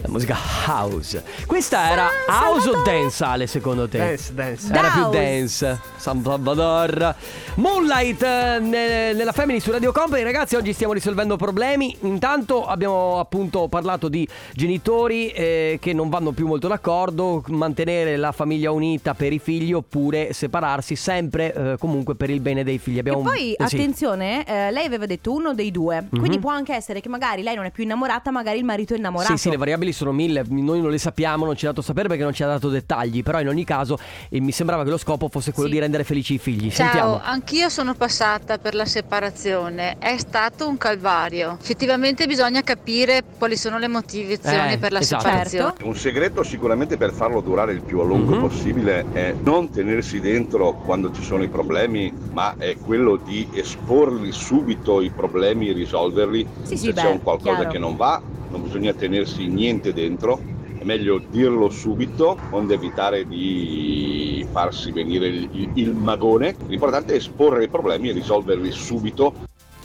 [0.03, 0.35] La musica
[0.67, 1.23] house.
[1.45, 3.99] Questa era San house o dance, Ale, secondo te?
[3.99, 4.73] Dance, dance.
[4.73, 5.79] Era più dance.
[5.95, 7.15] San Salvador.
[7.55, 10.23] Moonlight eh, ne- nella Family su Radio Company.
[10.23, 11.95] Ragazzi, oggi stiamo risolvendo problemi.
[12.01, 17.41] Intanto abbiamo appunto parlato di genitori eh, che non vanno più molto d'accordo.
[17.47, 22.65] Mantenere la famiglia unita per i figli oppure separarsi sempre eh, comunque per il bene
[22.65, 22.99] dei figli.
[22.99, 23.75] Abbiamo E un- poi, eh, sì.
[23.77, 26.07] attenzione, eh, lei aveva detto uno dei due.
[26.09, 28.97] Quindi può anche essere che magari lei non è più innamorata, magari il marito è
[28.97, 29.31] innamorato.
[29.33, 32.07] Sì, sì, le variabili sono mille, noi non le sappiamo, non ci ha dato sapere
[32.07, 33.97] perché non ci ha dato dettagli, però in ogni caso
[34.29, 35.75] eh, mi sembrava che lo scopo fosse quello Sì.
[35.75, 36.69] di rendere felici i figli.
[36.71, 37.21] Ciao, Sentiamo.
[37.23, 41.57] anch'io sono passata per la separazione, è stato un calvario.
[41.61, 45.23] Effettivamente bisogna capire quali sono le motivazioni Eh, per la esatto.
[45.23, 45.69] separazione.
[45.69, 45.87] Certo.
[45.87, 48.39] Un segreto sicuramente per farlo durare il più a lungo Mhm.
[48.41, 54.31] possibile è non tenersi dentro quando ci sono i problemi, ma è quello di esporli
[54.31, 56.47] subito i problemi, risolverli.
[56.63, 57.71] Sì, sì, Se beh, c'è un qualcosa chiaro.
[57.71, 58.21] che non va,
[58.53, 60.45] non bisogna tenersi niente dentro,
[60.77, 66.59] è meglio dirlo subito, onde evitare di farsi venire il, il- magone.
[66.65, 69.39] L'importante è esporre i problemi e risolverli subito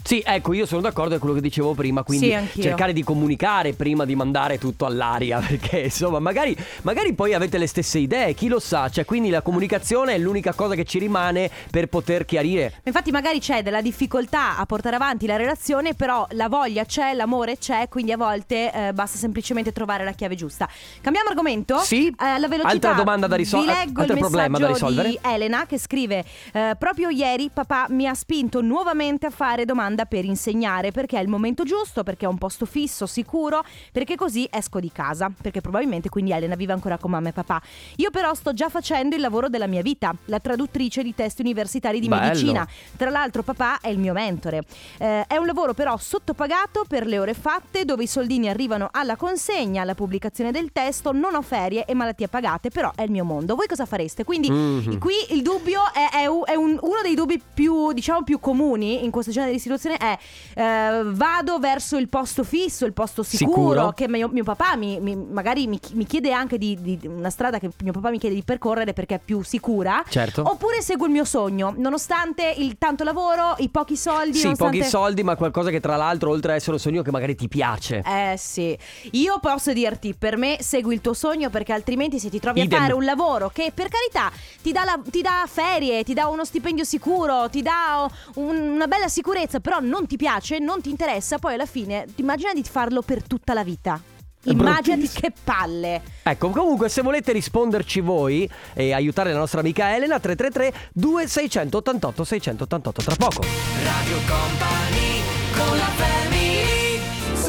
[0.09, 3.75] Sì, ecco, io sono d'accordo con quello che dicevo prima, quindi Sì, cercare di comunicare
[3.75, 8.49] prima di mandare tutto all'aria, perché insomma, magari, magari poi avete le stesse idee, chi
[8.49, 12.81] lo sa, cioè quindi la comunicazione è l'unica cosa che ci rimane per poter chiarire.
[12.85, 17.59] Infatti magari c'è della difficoltà a portare avanti la relazione, però la voglia c'è, l'amore
[17.59, 20.67] c'è, quindi a volte eh, basta semplicemente trovare la chiave giusta.
[21.03, 21.81] Cambiamo argomento?
[21.81, 22.07] Sì.
[22.07, 22.73] Eh, alla velocità.
[22.73, 25.09] Altra domanda da risol- Vi leggo altro il problema da risolvere.
[25.11, 29.67] di Elena che scrive eh, Proprio ieri papà mi ha spinto nuovamente a fare
[29.99, 34.15] domanda per insegnare perché è il momento giusto, perché è un posto fisso, sicuro, perché
[34.17, 37.61] così esco di casa, perché probabilmente quindi Elena vive ancora con mamma e papà.
[37.97, 41.99] Io però sto già facendo il lavoro della mia vita, la traduttrice di testi universitari
[42.01, 42.23] di Bello.
[42.23, 42.67] medicina.
[42.97, 44.63] Tra l'altro papà è il mio mentore.
[44.99, 49.17] Eh, è un lavoro però sottopagato per le ore fatte dove i soldini arrivano alla
[49.17, 53.25] consegna, alla pubblicazione del testo, non ho ferie e malattie pagate, però è il mio
[53.25, 53.55] mondo.
[53.55, 54.25] Voi cosa fareste?
[54.25, 54.99] Quindi Mhm.
[54.99, 59.05] qui il dubbio è, è un- è un- uno dei dubbi più, diciamo, più comuni
[59.05, 60.19] in questo genere di situazione è
[60.61, 63.93] eh, vado verso il posto fisso, il posto sicuro, Sicuro.
[63.93, 67.59] che mio, mio papà mi, mi- magari mi, mi chiede anche di, di- una strada
[67.59, 70.03] che mio papà mi chiede di percorrere perché è più sicura.
[70.09, 70.43] Certo.
[70.47, 74.37] Oppure seguo il mio sogno, nonostante il tanto lavoro, i pochi soldi.
[74.37, 74.79] Sì, nonostante...
[74.79, 77.49] pochi soldi, ma qualcosa che tra l'altro, oltre ad essere un sogno che magari ti
[77.49, 78.03] piace.
[78.05, 78.77] Eh sì,
[79.13, 82.79] io posso dirti, per me segui il tuo sogno perché altrimenti se ti trovi Idem.
[82.79, 86.27] a fare un lavoro che per carità ti dà, la- ti dà ferie, ti dà
[86.27, 90.89] uno stipendio sicuro, ti dà un- una bella sicurezza, però non ti piace, non ti
[90.89, 94.01] interessa, poi alla fine ti immagina di farlo per tutta la vita.
[94.45, 96.01] Immaginati che palle.
[96.23, 103.03] Ecco, comunque se volete risponderci voi e aiutare la nostra amica Elena 333 2688 688
[103.03, 103.43] tra poco.
[103.83, 105.21] Radio Company
[105.55, 107.01] con la family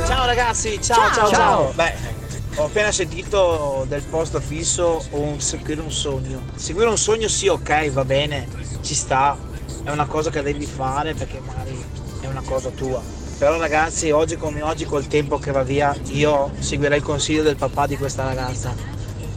[0.06, 1.14] Ciao ragazzi, ciao Ciao.
[1.14, 1.32] ciao ciao.
[1.32, 1.72] Ciao.
[1.74, 1.94] Beh,
[2.56, 6.42] ho appena sentito del posto fisso o un seguire un sogno.
[6.56, 8.46] Seguire un sogno sì, ok, va bene,
[8.82, 9.38] ci sta,
[9.86, 11.99] è una cosa che devi fare perché magari
[12.30, 13.02] una cosa tua.
[13.38, 17.56] Però ragazzi, oggi come oggi col tempo che va via, io seguirei il consiglio del
[17.56, 18.76] papà di questa ragazza.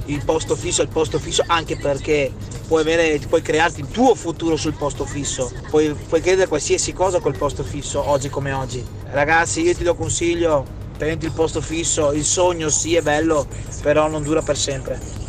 [0.07, 2.33] Il posto fisso è il posto fisso anche perché
[2.66, 7.20] puoi, avere, puoi crearti il tuo futuro sul posto fisso, puoi, puoi chiedere qualsiasi cosa
[7.20, 8.85] col posto fisso oggi come oggi.
[9.11, 10.64] Ragazzi, io ti do consiglio,
[10.96, 13.46] prenditi il posto fisso, il sogno sì è bello,
[13.83, 15.21] però non dura per sempre.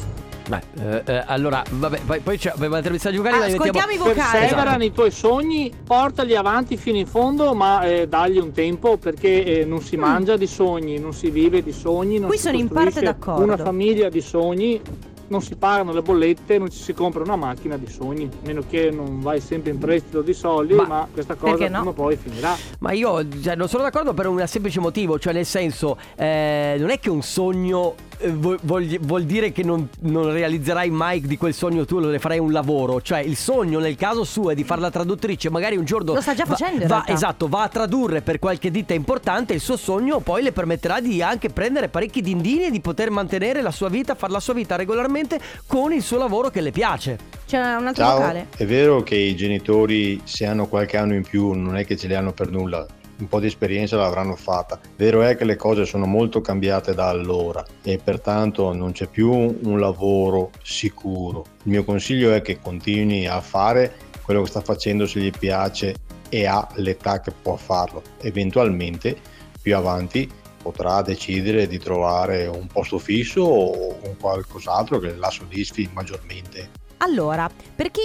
[0.76, 3.38] Beh, eh, eh, allora, vabbè, poi, poi c'è abbiamo altri messaggi vocali.
[3.38, 4.20] li Ascoltiamo mettiamo- i vocali.
[4.20, 4.38] Esatto.
[4.39, 9.62] Perseverano i tuoi sogni, portali avanti fino in fondo, ma eh, dagli un tempo perché
[9.62, 12.18] eh, non si mangia di sogni, non si vive di sogni.
[12.20, 12.28] Non Mm.
[12.30, 13.44] Qui si sono in parte d'accordo.
[13.44, 14.80] Una famiglia di sogni,
[15.28, 18.62] non si pagano le bollette, non ci si compra una macchina di sogni, a meno
[18.70, 21.58] che non vai sempre in prestito di soldi, Ma- ma, questa cosa no?
[21.58, 22.56] prima o poi finirà.
[22.80, 26.89] Ma io cioè, non sono d'accordo per un semplice motivo, cioè nel senso, eh, non
[26.92, 27.96] è che un sogno
[28.31, 32.39] vuol, vuol- vuol dire che non, non realizzerai mai di quel sogno tu, ne farai
[32.39, 35.86] un lavoro, cioè il sogno nel caso suo è di fare la traduttrice, magari un
[35.86, 36.13] giorno...
[36.13, 37.12] Lo sta già va- facendo, va- realtà.
[37.13, 41.21] Esatto, va a tradurre per qualche ditta importante, il suo sogno poi le permetterà di
[41.21, 44.75] anche prendere parecchi dindini e di poter mantenere la sua vita, fare la sua vita
[44.75, 47.17] regolarmente con il suo lavoro che le piace.
[47.47, 48.47] C'è un altro Ciao, vocale.
[48.57, 52.07] è vero che i genitori se hanno qualche anno in più non è che ce
[52.07, 52.86] li hanno per nulla,
[53.23, 54.79] un po' di esperienza l'avranno fatta.
[54.97, 59.31] Vero è che le cose sono molto cambiate da allora e pertanto non c'è più
[59.31, 61.45] un lavoro sicuro.
[61.63, 65.95] Il mio consiglio è che continui a fare quello che sta facendo se gli piace
[66.29, 68.01] e ha l'età che può farlo.
[68.21, 69.15] Eventualmente
[69.62, 70.29] più avanti
[70.62, 76.81] potrà decidere di trovare un posto fisso o un qualcos'altro che la soddisfi maggiormente.
[76.97, 78.01] Allora, per chi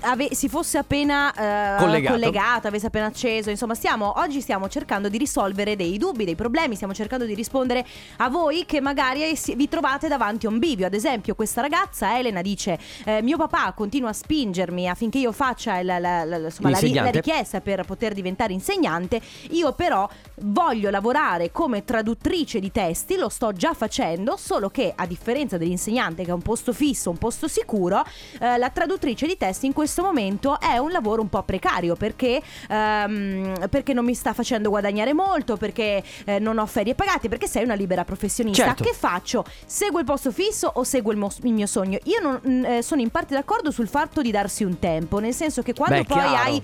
[0.00, 2.12] ave- si fosse appena eh, Collegato.
[2.14, 6.74] collegato, avesse appena acceso, insomma, stiamo, oggi stiamo cercando di risolvere dei dubbi, dei problemi,
[6.74, 7.84] stiamo cercando di rispondere
[8.18, 10.86] a voi che magari si- vi trovate davanti a un bivio.
[10.86, 15.78] Ad esempio, questa ragazza, Elena, dice: eh, Mio papà continua a spingermi affinché io faccia
[15.78, 17.10] il- la, la- la- insomma, la ri- la L'insegnante.
[17.20, 19.20] richiesta per poter diventare insegnante.
[19.50, 20.08] Io, però,
[20.42, 26.24] voglio lavorare come traduttrice di testi, lo sto già facendo, solo che a differenza dell'insegnante
[26.24, 28.04] che è un posto fisso, un posto sicuro,
[28.40, 32.42] eh, la traduttrice di testi in questo momento è un lavoro un po' precario perché,
[32.68, 37.46] ehm, perché non mi sta facendo guadagnare molto, perché eh, non ho ferie pagate, perché
[37.48, 38.66] sei una libera professionista.
[38.66, 38.84] Certo.
[38.84, 39.44] Che faccio?
[39.64, 41.98] Seguo il posto fisso o seguo il, mo- il mio sogno?
[42.04, 45.32] Io non- mm, eh, sono in parte d'accordo sul fatto di darsi un tempo, nel
[45.32, 46.36] senso che quando Beh, poi chiaro.
[46.36, 46.62] hai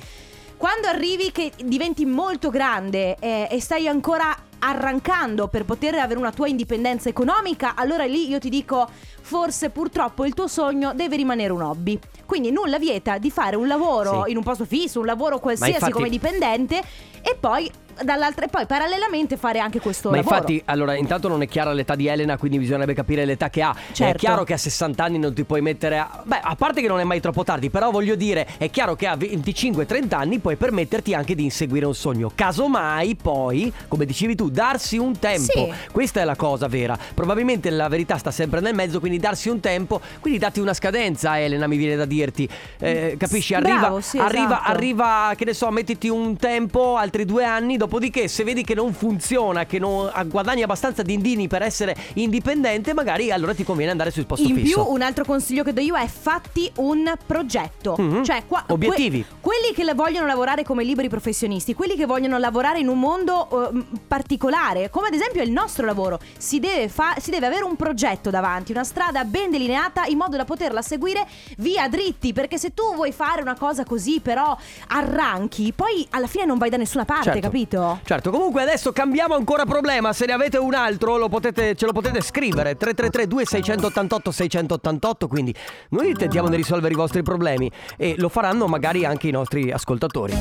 [0.59, 6.33] quando arrivi che diventi molto grande eh, e stai ancora arrancando per poter avere una
[6.33, 8.89] tua indipendenza economica, allora lì io ti dico
[9.21, 11.99] forse purtroppo il tuo sogno deve rimanere un hobby.
[12.27, 14.31] Quindi nulla vieta di fare un lavoro Sì.
[14.33, 16.83] in un posto fisso, un lavoro qualsiasi infatti- come dipendente
[17.23, 17.71] e poi
[18.03, 20.35] dall'altra e poi parallelamente fare anche questo Ma lavoro.
[20.37, 23.75] infatti, allora, intanto non è chiara l'età di Elena, quindi bisognerebbe capire l'età che ha.
[23.75, 24.19] È Certo.
[24.19, 26.23] chiaro che a 60 anni non ti puoi mettere a.
[26.25, 29.07] Beh, a parte che non è mai troppo tardi, però voglio dire, è chiaro che
[29.07, 32.31] a 25-30 anni puoi permetterti anche di inseguire un sogno.
[32.35, 35.53] Casomai, poi, come dicevi tu, darsi un tempo.
[35.53, 35.73] Sì.
[35.93, 36.99] Questa è la cosa vera.
[37.15, 41.39] Probabilmente la verità sta sempre nel mezzo, quindi darsi un tempo, quindi datti una scadenza,
[41.41, 42.49] Elena, mi viene da dirti.
[42.79, 43.55] Eh, capisci?
[43.55, 44.71] Arriva, Bravo, sì, arriva, esatto.
[44.71, 48.93] arriva, che ne so, mettiti un tempo, altri due anni, dopodiché se vedi che non
[48.93, 54.27] funziona, che non guadagni abbastanza dindini per essere indipendente, magari allora ti conviene andare sul
[54.27, 54.83] posto In fisso.
[54.85, 57.95] più, un altro consiglio che do io è fatti un progetto.
[57.99, 58.23] Mhm.
[58.25, 59.25] Cioè, qua- Obiettivi.
[59.27, 63.71] que- quelli che vogliono lavorare come liberi professionisti, quelli che vogliono lavorare in un mondo
[63.73, 67.75] eh, particolare, come ad esempio il nostro lavoro, si deve, fa- si deve avere un
[67.75, 72.35] progetto davanti, una strada ben delineata in modo da poterla seguire via dritti.
[72.35, 74.55] Perché se tu vuoi fare una cosa così, però
[74.89, 77.41] arranchi, poi alla fine non vai da nessuna parte, Certo.
[77.41, 77.78] capito?
[78.05, 80.13] Certo, comunque adesso cambiamo ancora problema.
[80.13, 82.77] Se ne avete un altro, lo potete- ce lo potete scrivere.
[82.77, 85.55] 333 688 688 Quindi
[85.91, 87.71] noi tentiamo di risolvere i vostri problemi.
[87.97, 90.35] E lo faranno magari anche i nostri ascoltatori.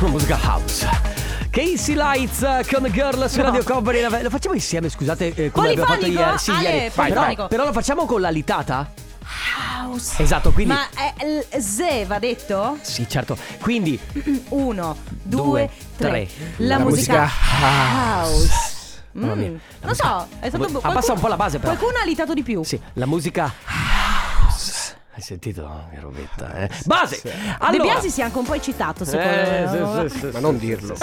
[0.00, 0.88] Una musica house.
[1.50, 2.40] Casey Lights
[2.72, 4.00] con Girl su Radio Company.
[4.22, 6.38] Lo facciamo insieme, scusate, eh, come abbiamo fatto ieri.
[6.38, 6.90] Sì, Ale, ieri.
[6.94, 7.46] Però, polifonico.
[7.46, 8.90] però lo facciamo con la litata?
[9.82, 10.22] House.
[10.22, 10.72] Esatto, quindi.
[10.74, 12.78] Ma è l- Z va detto?
[12.82, 13.36] Sì, certo.
[13.60, 13.98] Quindi
[14.50, 16.08] Uno, due, Due, tre.
[16.26, 16.28] tre.
[16.58, 18.70] La, La musica, musica house.
[19.14, 19.34] Mia.
[19.34, 21.74] Mm, Non so, è stato Abbassa qualcuno- un po' la base, però.
[21.74, 22.62] Qualcuno ha litato di più.
[22.64, 24.01] Sì, la musica house.
[25.14, 26.70] Hai sentito che robetta, eh?
[26.86, 27.20] Base!
[27.22, 30.38] De Allora, Biasi si è anche un po' eccitato, secondo Eh, sì, sì, sì, Ma
[30.38, 30.96] non dirlo.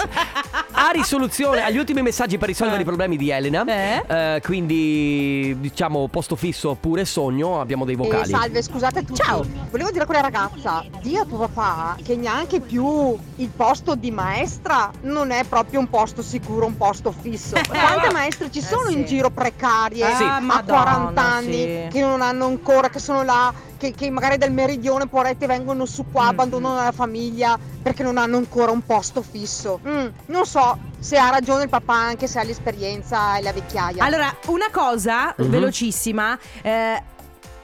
[0.72, 3.64] a risoluzione agli ultimi messaggi per risolvere i problemi di Elena.
[3.64, 4.40] Eh?
[4.42, 8.32] quindi, diciamo, posto fisso oppure sogno, abbiamo dei vocali.
[8.32, 9.22] Eh, salve, scusate tutti.
[9.22, 9.46] Ciao.
[9.70, 14.10] Volevo dire a quella ragazza, di a tuo papà che neanche più il posto di
[14.10, 17.54] maestra non è proprio un posto sicuro, un posto fisso.
[17.68, 18.98] Quante maestre ci sono Eh, sì.
[18.98, 20.22] in giro precarie Sì.
[20.24, 21.86] a Ah, Madonna, 40 anni sì.
[21.92, 26.04] che non hanno ancora, che sono là, che, che magari del meridione porette vengono su
[26.12, 26.28] qua, Mm.
[26.28, 29.80] abbandonano la famiglia perché non hanno ancora un posto fisso.
[29.86, 34.04] Mm, non so se ha ragione il papà anche se ha l'esperienza e la vecchiaia.
[34.04, 35.48] Allora, una cosa Mhm.
[35.48, 36.38] velocissima.
[36.62, 37.02] eh,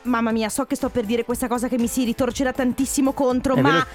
[0.02, 3.54] mamma mia, so che sto per dire questa cosa che mi si ritorcerà tantissimo contro,
[3.56, 3.70] È ma.
[3.72, 3.86] vero.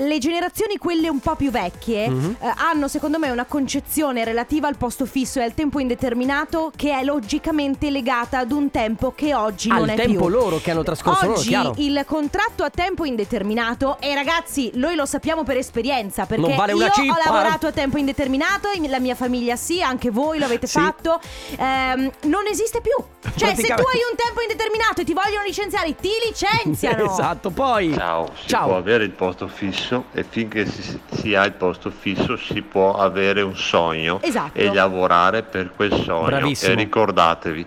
[0.00, 2.36] Le generazioni, quelle un po' più vecchie, Mhm.
[2.40, 6.98] eh, hanno secondo me una concezione relativa al posto fisso e al tempo indeterminato che
[6.98, 10.28] è logicamente legata ad un tempo che oggi Al non è tempo più.
[10.28, 11.74] loro che hanno trascorso loro, Oggi chiaro.
[11.78, 16.90] il contratto a tempo indeterminato e ragazzi, noi lo sappiamo per esperienza perché vale io
[16.90, 17.12] cippa.
[17.14, 20.78] ho lavorato a tempo indeterminato, la mia famiglia sì, anche voi lo avete Sì.
[20.78, 21.20] fatto.
[21.56, 22.92] Ehm, non esiste più.
[23.36, 27.04] Cioè, se tu hai un tempo indeterminato e ti vogliono licenziare, ti licenziano.
[27.10, 28.68] esatto, poi Ciao, si Ciao.
[28.68, 32.94] può avere il posto fisso e finché si, si ha il posto fisso si può
[32.94, 34.56] avere un sogno Esatto.
[34.58, 36.26] e lavorare per quel sogno.
[36.26, 36.72] Bravissimo.
[36.72, 37.66] E ricordatevi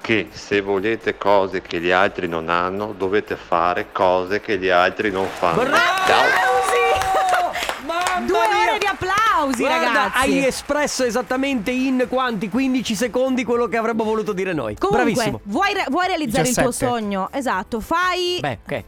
[0.00, 5.10] che se volete cose che gli altri non hanno, dovete fare cose che gli altri
[5.10, 5.64] non fanno.
[5.64, 6.46] Ciao.
[8.26, 10.16] Due ore di applausi, Guarda, ragazzi.
[10.18, 14.74] hai espresso esattamente in quanti 15 secondi quello che avremmo voluto dire noi.
[14.76, 15.40] Comunque, Bravissimo.
[15.44, 16.86] vuoi, re- vuoi realizzare il tuo 17.
[17.00, 17.28] sogno?
[17.32, 18.38] Esatto, fai.
[18.40, 18.84] Beh, ok.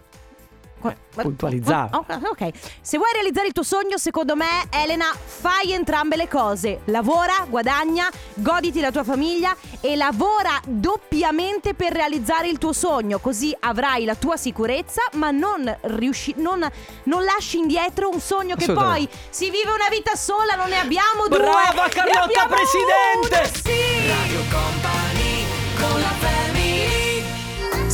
[0.81, 1.91] Qua- puntualizzare.
[1.93, 6.81] Oh, ok, se vuoi realizzare il tuo sogno, secondo me, Elena, fai entrambe le cose.
[6.87, 13.19] Lavora, guadagna, goditi la tua famiglia e lavora doppiamente per realizzare il tuo sogno.
[13.19, 16.67] Così avrai la tua sicurezza, ma non, riusci- non,
[17.05, 21.29] non lasci indietro un sogno che poi si vive una vita sola, non ne abbiamo
[21.29, 21.39] due.
[21.39, 23.39] Brava, Carlotta, presidente!
[23.39, 24.09] una, sì!
[24.09, 25.45] Radio Company
[25.79, 27.00] con la family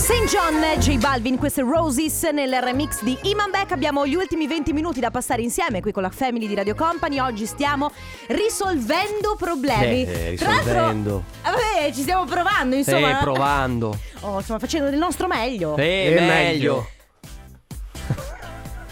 [0.07, 0.25] St.
[0.29, 3.73] John, J Balvin, questo è Roses nel remix di Iman Beck.
[3.73, 7.19] Abbiamo gli ultimi 20 minuti da passare insieme qui con la Family di Radio Company.
[7.19, 7.91] Oggi stiamo
[8.29, 10.05] risolvendo problemi.
[10.05, 11.25] Eh, Tra l'altro, risolvendo.
[11.43, 13.19] vabbè, ci stiamo provando, insomma.
[13.19, 13.99] Eh, provando.
[14.21, 15.77] Oh, stiamo facendo del nostro meglio.
[15.77, 16.89] Eh, E meglio.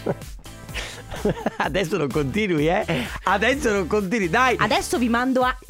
[1.57, 2.85] Adesso non continui, eh?
[3.23, 4.57] Adesso non continui, dai.
[4.59, 5.55] Adesso vi mando a.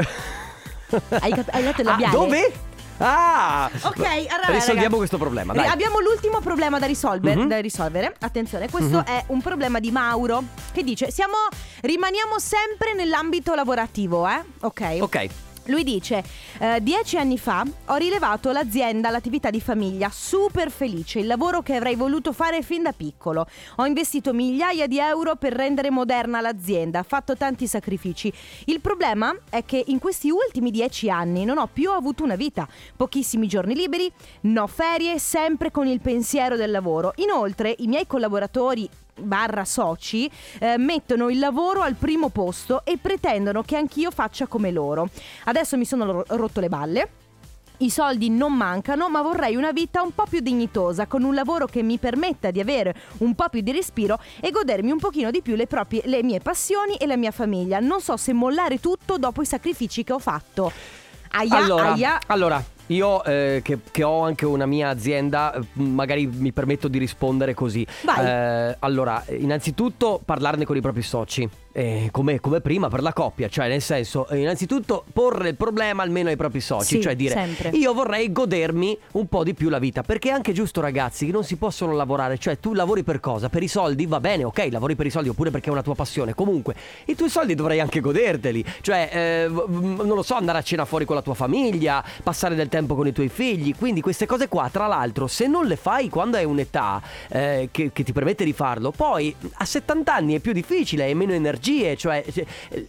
[1.19, 2.15] Hai, cap- hai letto il Ah, labiale?
[2.15, 2.51] dove?
[2.97, 3.69] Ah!
[3.84, 5.67] Ok, allora Risolviamo ragazzi, questo problema, dai.
[5.67, 7.47] Abbiamo l'ultimo problema da, risolver- Mhm.
[7.47, 8.15] da risolvere.
[8.19, 9.03] Attenzione, questo Mhm.
[9.03, 11.34] è un problema di Mauro che dice: siamo,
[11.81, 14.41] rimaniamo sempre nell'ambito lavorativo, eh?
[14.62, 14.97] Ok.
[15.01, 15.27] Ok.
[15.65, 16.23] Lui dice:
[16.60, 21.75] "Eh, Dieci anni fa ho rilevato l'azienda, l'attività di famiglia, super felice, il lavoro che
[21.75, 23.47] avrei voluto fare fin da piccolo.
[23.78, 28.32] Ho investito migliaia di euro per rendere moderna l'azienda, fatto tanti sacrifici.
[28.65, 32.67] Il problema è che in questi ultimi dieci anni non ho più avuto una vita,
[32.95, 37.13] pochissimi giorni liberi, no ferie, sempre con il pensiero del lavoro.
[37.17, 38.88] Inoltre, i miei collaboratori
[39.19, 44.71] barra soci eh, mettono il lavoro al primo posto e pretendono che anch'io faccia come
[44.71, 45.10] loro.
[45.45, 47.10] Adesso mi sono ro- rotto le balle.
[47.80, 51.65] I soldi non mancano, ma vorrei una vita un po' più dignitosa, con un lavoro
[51.65, 55.41] che mi permetta di avere un po' più di respiro e godermi un pochino di
[55.41, 57.80] più le, proprie, le mie passioni e la mia famiglia.
[57.80, 60.71] Non so se mollare tutto dopo i sacrifici che ho fatto.
[61.32, 62.19] Aia, allora, aia.
[62.28, 67.54] allora, io eh, che, che ho anche una mia azienda, magari mi permetto di rispondere
[67.54, 67.86] così.
[68.19, 71.48] Eh, allora, innanzitutto parlarne con i propri soci.
[71.78, 76.04] eh, come, come prima per la coppia, cioè nel senso, eh, innanzitutto porre il problema
[76.04, 77.69] almeno ai propri soci, Sì, cioè dire sempre.
[77.69, 81.34] io vorrei godermi un po' di più la vita, perché è anche giusto ragazzi che
[81.34, 83.50] non si possono lavorare, cioè tu lavori per cosa?
[83.50, 84.06] Per i soldi?
[84.06, 86.76] Va bene, ok, lavori per i soldi oppure perché è una tua passione, comunque
[87.08, 91.04] i tuoi soldi dovrai anche goderteli, cioè eh, non lo so, andare a cena fuori
[91.04, 94.69] con la tua famiglia, passare del tempo con i tuoi figli, quindi queste cose qua,
[94.71, 98.53] tra l'altro, se non le fai quando hai un'età eh, che, che ti permette di
[98.53, 102.45] farlo, poi a 70 anni è più difficile, hai meno energie, cioè eh,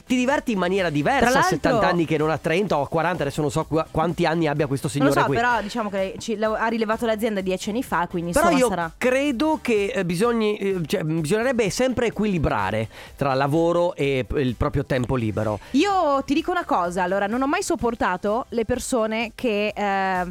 [0.06, 2.88] ti diverti in maniera diversa a l'altro- 70 anni che non a 30 o a
[2.88, 5.36] 40, adesso non so qu- quanti anni abbia questo Non signore lo so, qui.
[5.36, 8.90] però diciamo che ci- ha rilevato l'azienda dieci anni fa, quindi Però io sarà.
[8.96, 15.14] credo che eh, bisogni- eh, cioè, bisognerebbe sempre equilibrare tra lavoro e il proprio tempo
[15.14, 15.58] libero.
[15.72, 19.72] Io ti dico una cosa, allora, non ho mai sopportato le persone che...
[19.76, 20.26] eh,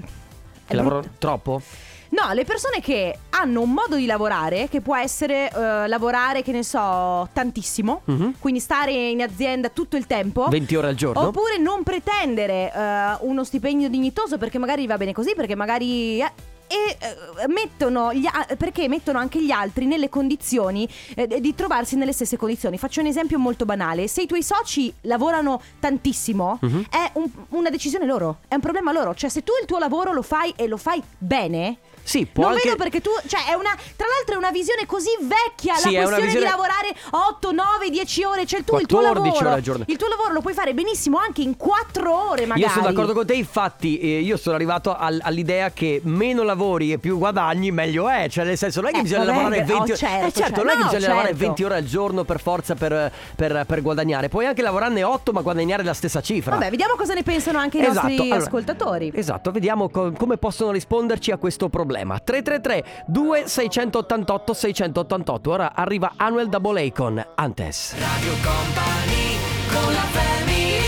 [0.68, 1.62] Che lavoro troppo?
[2.10, 6.52] No, le persone che hanno un modo di lavorare che può essere eh, lavorare, che
[6.54, 8.36] ne so, tantissimo, Mhm.
[8.40, 10.48] quindi stare in azienda tutto il tempo.
[10.48, 11.22] 20 ore al giorno?
[11.28, 16.22] Oppure non pretendere eh, uno stipendio dignitoso perché magari va bene così, perché magari...
[16.22, 16.32] eh,
[16.76, 21.96] e eh, mettono gli a- perché mettono anche gli altri nelle condizioni eh, di trovarsi
[21.96, 22.78] nelle stesse condizioni.
[22.78, 26.86] Faccio un esempio molto banale: se i tuoi soci lavorano tantissimo, Mhm.
[26.90, 29.14] è un- una decisione loro, è un problema loro.
[29.16, 31.78] Cioè, se tu il tuo lavoro lo fai e lo fai bene.
[32.06, 33.76] Sì, può non anche- vedo perché tu, cioè, è una.
[33.96, 35.74] Tra l'altro, è una visione così vecchia.
[35.76, 38.46] Sì, la questione visione- di lavorare 8, 9, 10 ore.
[38.46, 39.46] Cioè, il tuo 14 lavoro.
[39.48, 39.84] ore al giorno.
[39.88, 42.62] Il tuo lavoro lo puoi fare benissimo anche in 4 ore, magari.
[42.62, 46.92] Io sono d'accordo con te, infatti eh, io sono arrivato al- all'idea che meno lavori
[46.92, 48.28] e più guadagni, meglio è.
[48.30, 49.96] Cioè, nel senso, non è che Eh, bisogna lavorare oh, 20 ore.
[49.98, 50.62] certo, eh, certo, certo.
[50.64, 51.44] non è che No, bisogna lavorare certo.
[51.46, 54.30] 20 ore al giorno per forza per, per- per guadagnare.
[54.30, 56.52] Puoi anche lavorarne 8, ma guadagnare la stessa cifra.
[56.56, 59.12] Vabbè, vediamo cosa ne pensano anche i Esatto, nostri allora- ascoltatori.
[59.16, 61.94] Esatto, vediamo co- come possono risponderci a questo problema.
[62.04, 65.50] 333 2688 688.
[65.52, 67.94] Ora arriva Anuel Double A con Antes.
[67.98, 69.38] Radio Company
[69.72, 70.86] con la family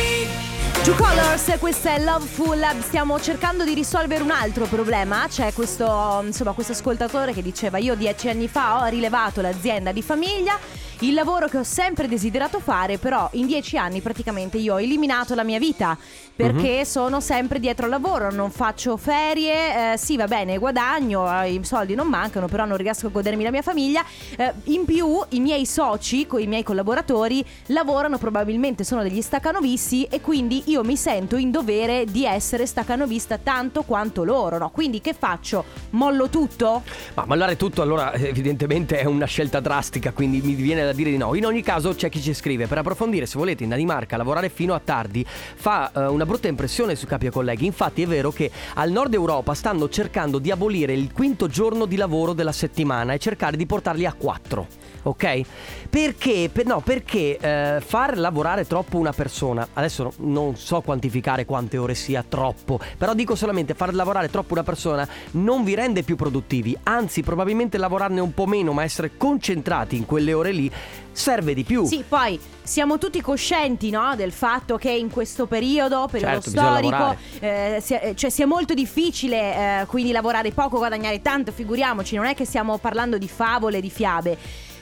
[0.87, 2.65] Two Colors, questa è Loveful.
[2.79, 5.25] Stiamo cercando di risolvere un altro problema.
[5.27, 10.01] C'è questo, insomma, questo ascoltatore che diceva: Io dieci anni fa ho rilevato l'azienda di
[10.01, 10.57] famiglia,
[10.99, 15.35] il lavoro che ho sempre desiderato fare, però in dieci anni praticamente io ho eliminato
[15.35, 15.97] la mia vita
[16.37, 19.93] perché sono sempre dietro al lavoro, non faccio ferie.
[19.93, 23.43] eh, sì, va bene, guadagno, eh, i soldi non mancano, però non riesco a godermi
[23.43, 24.05] la mia famiglia.
[24.35, 30.03] Eh, in più, i miei soci, con i miei collaboratori, lavorano probabilmente, sono degli stacanovisti
[30.03, 34.69] e quindi io mi sento in dovere di essere stacanovista tanto quanto loro, no?
[34.69, 35.65] Quindi che faccio?
[35.91, 36.83] Mollo tutto?
[37.15, 41.17] Ma mollare tutto allora evidentemente è una scelta drastica, quindi mi viene da dire di
[41.17, 41.35] no.
[41.35, 44.73] In ogni caso c'è chi ci scrive, per approfondire se volete in Danimarca lavorare fino
[44.73, 47.65] a tardi fa eh, una brutta impressione su capi e colleghi.
[47.65, 51.95] Infatti è vero che al nord Europa stanno cercando di abolire il quinto giorno di
[51.95, 54.67] lavoro della settimana e cercare di portarli a quattro.
[55.03, 55.41] Ok?
[55.89, 56.49] Perché?
[56.51, 61.95] Per- no, perché eh, far lavorare troppo una persona, adesso non so quantificare quante ore
[61.95, 66.77] sia troppo, però dico solamente far lavorare troppo una persona non vi rende più produttivi,
[66.83, 70.69] anzi probabilmente lavorarne un po' meno ma essere concentrati in quelle ore lì
[71.11, 71.85] serve di più.
[71.85, 77.15] Sì, poi siamo tutti coscienti no, del fatto che in questo periodo, periodo Certo, storico,
[77.39, 82.25] eh, sia, eh, cioè sia molto difficile eh, quindi lavorare poco, guadagnare tanto, figuriamoci, non
[82.25, 84.37] è che stiamo parlando di favole, di fiabe.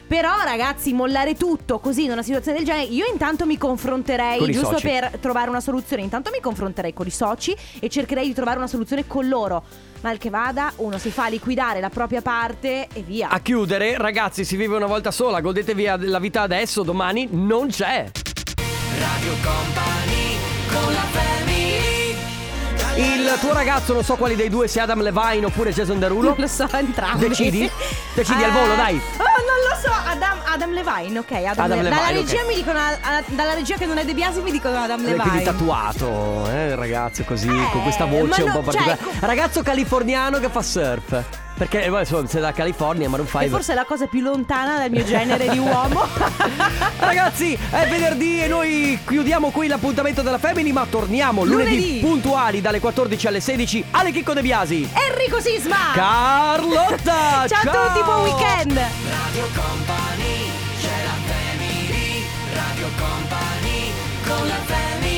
[0.08, 4.74] Però ragazzi, mollare tutto così in una situazione del genere, io intanto mi confronterei, giusto
[4.74, 4.88] soci.
[4.88, 8.68] per trovare una soluzione, intanto mi confronterei con i soci e cercherei di trovare una
[8.68, 9.64] soluzione con loro.
[10.01, 13.30] Mal che vada, uno si fa liquidare la propria parte e via.
[13.30, 18.12] A chiudere, ragazzi, si vive una volta sola, godetevi la vita adesso, domani non c'è.
[18.99, 20.38] Radio Company
[20.70, 21.45] con la family
[22.98, 26.30] Il tuo ragazzo, non so quali dei due, se Adam Levine oppure Jason Derulo.
[26.30, 27.28] Non lo so, entrambi.
[27.28, 27.70] Decidi?
[28.14, 29.02] Decidi al volo, Eh, dai.
[29.18, 29.91] Oh, non lo so.
[30.10, 31.32] Adam, Adam Levine, ok.
[31.32, 32.48] Adam, Adam Le- Dalla Levine, regia ok.
[32.48, 32.80] mi dicono.
[33.28, 35.43] dalla regia che non è De Biasi mi dicono Adam Eh, Quindi Levine.
[35.43, 39.00] tatuato, eh, ragazzo, così, con questa ma voce un po' cioè, particolare.
[39.20, 41.24] Ragazzo californiano che fa surf.
[41.58, 43.47] Perché, eh, insomma, sei da California, ma non fai.
[43.47, 46.06] forse è la cosa più lontana dal mio genere di uomo.
[46.99, 51.99] Ragazzi, è venerdì e noi chiudiamo qui l'appuntamento della Family, ma torniamo lunedì, Lunedì.
[51.99, 54.89] puntuali dalle 14 alle 16 alle Chicco De Biasi.
[55.10, 55.91] Enrico Sisma.
[55.93, 57.47] Carlotta!
[57.47, 58.74] Ciao a tutti, buon weekend.
[58.76, 60.49] Radio Company
[60.82, 63.91] c'è la family Radio Company
[64.28, 65.14] con la family